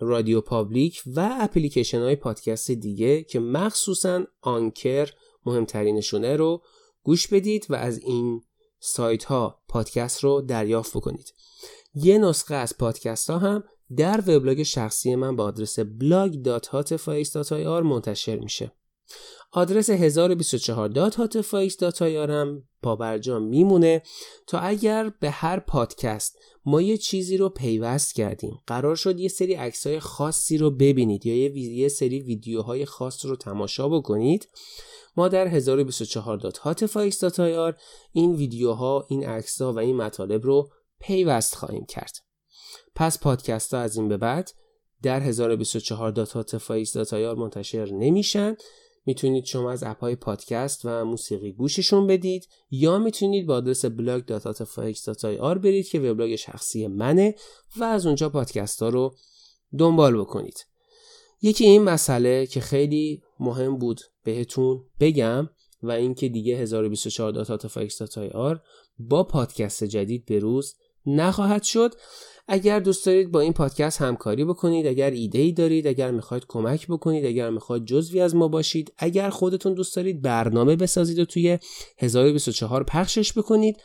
[0.00, 5.10] RadioPublic و اپلیکیشن های پادکست دیگه که مخصوصا Anchor
[5.46, 6.62] مهمترینشونه رو
[7.02, 8.42] گوش بدید و از این
[8.80, 11.34] سایت ها پادکست رو دریافت بکنید.
[11.94, 13.64] یه نسخه از پادکست ها هم
[13.96, 18.72] در وبلاگ شخصی من با آدرس blog.hotface.ir منتشر میشه.
[19.52, 24.02] آدرس 1024.hotface.ir هم پابرجا میمونه
[24.46, 28.58] تا اگر به هر پادکست ما یه چیزی رو پیوست کردیم.
[28.66, 33.36] قرار شد یه سری عکسای خاصی رو ببینید یا یه, یه سری ویدیوهای خاص رو
[33.36, 34.48] تماشا بکنید.
[35.16, 37.74] ما در 1024.hotface.ir
[38.12, 42.16] این ویدیوها این عکسها و این مطالب رو پیوست خواهیم کرد.
[42.94, 44.50] پس پادکست ها از این به بعد
[45.02, 48.56] در 1024.hotface.ir منتشر نمیشن.
[49.08, 55.58] می‌تونید شما از اپ های پادکست و موسیقی گوششون بدید یا می‌تونید با آدرس blog.atafx.ir
[55.58, 57.34] برید که وبلاگ شخصی منه
[57.76, 59.14] و از اونجا پادکست ها رو
[59.78, 60.66] دنبال بکنید.
[61.42, 65.48] یکی این مسئله که خیلی مهم بود بهتون بگم
[65.82, 68.58] و اینکه دیگه 1024.atafx.ir
[68.98, 70.74] با پادکست جدید به روز
[71.06, 71.94] نخواهد شد
[72.48, 76.86] اگر دوست دارید با این پادکست همکاری بکنید اگر ایده ای دارید اگر می‌خواید کمک
[76.86, 81.58] بکنید اگر می‌خواید جزوی از ما باشید اگر خودتون دوست دارید برنامه بسازید و توی
[81.98, 83.76] 1024 پخشش بکنید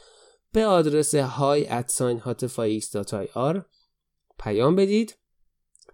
[0.51, 1.67] به آدرس های
[4.39, 5.17] پیام بدید.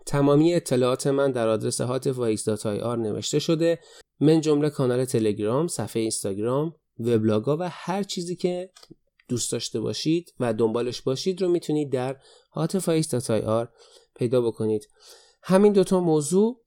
[0.06, 3.80] تمامی اطلاعات من در آدرس hotfix.ir نوشته شده.
[4.20, 8.70] من جمله کانال تلگرام، صفحه اینستاگرام، وبلاگا و هر چیزی که
[9.30, 12.18] دوست داشته باشید و دنبالش باشید رو می‌تونید در
[12.56, 13.68] hotface.ir
[14.16, 14.88] پیدا بکنید.
[15.44, 16.62] همین دوتا موضوع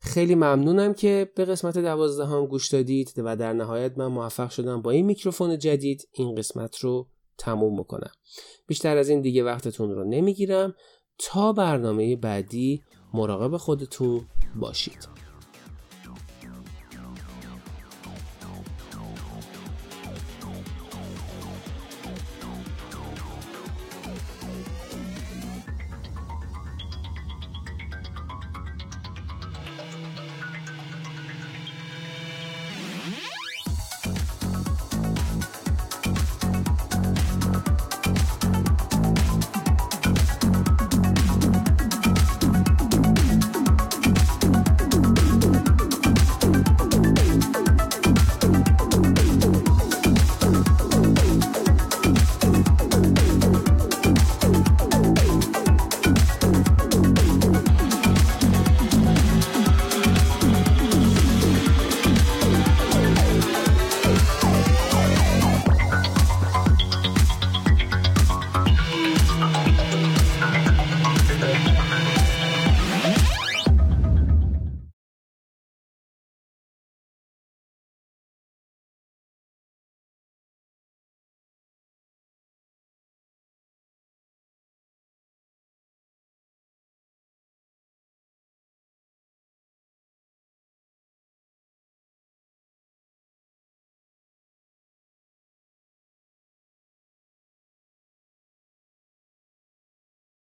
[0.00, 4.90] خیلی ممنونم که به قسمت دوازدهم گوش دادید و در نهایت من موفق شدم با
[4.90, 7.08] این میکروفون جدید این قسمت رو
[7.38, 8.12] تموم بکنم.
[8.66, 10.74] بیشتر از این دیگه وقتتون رو نمی‌گیرم.
[11.18, 12.82] تا برنامه بعدی
[13.14, 15.21] مراقب خودتون باشید.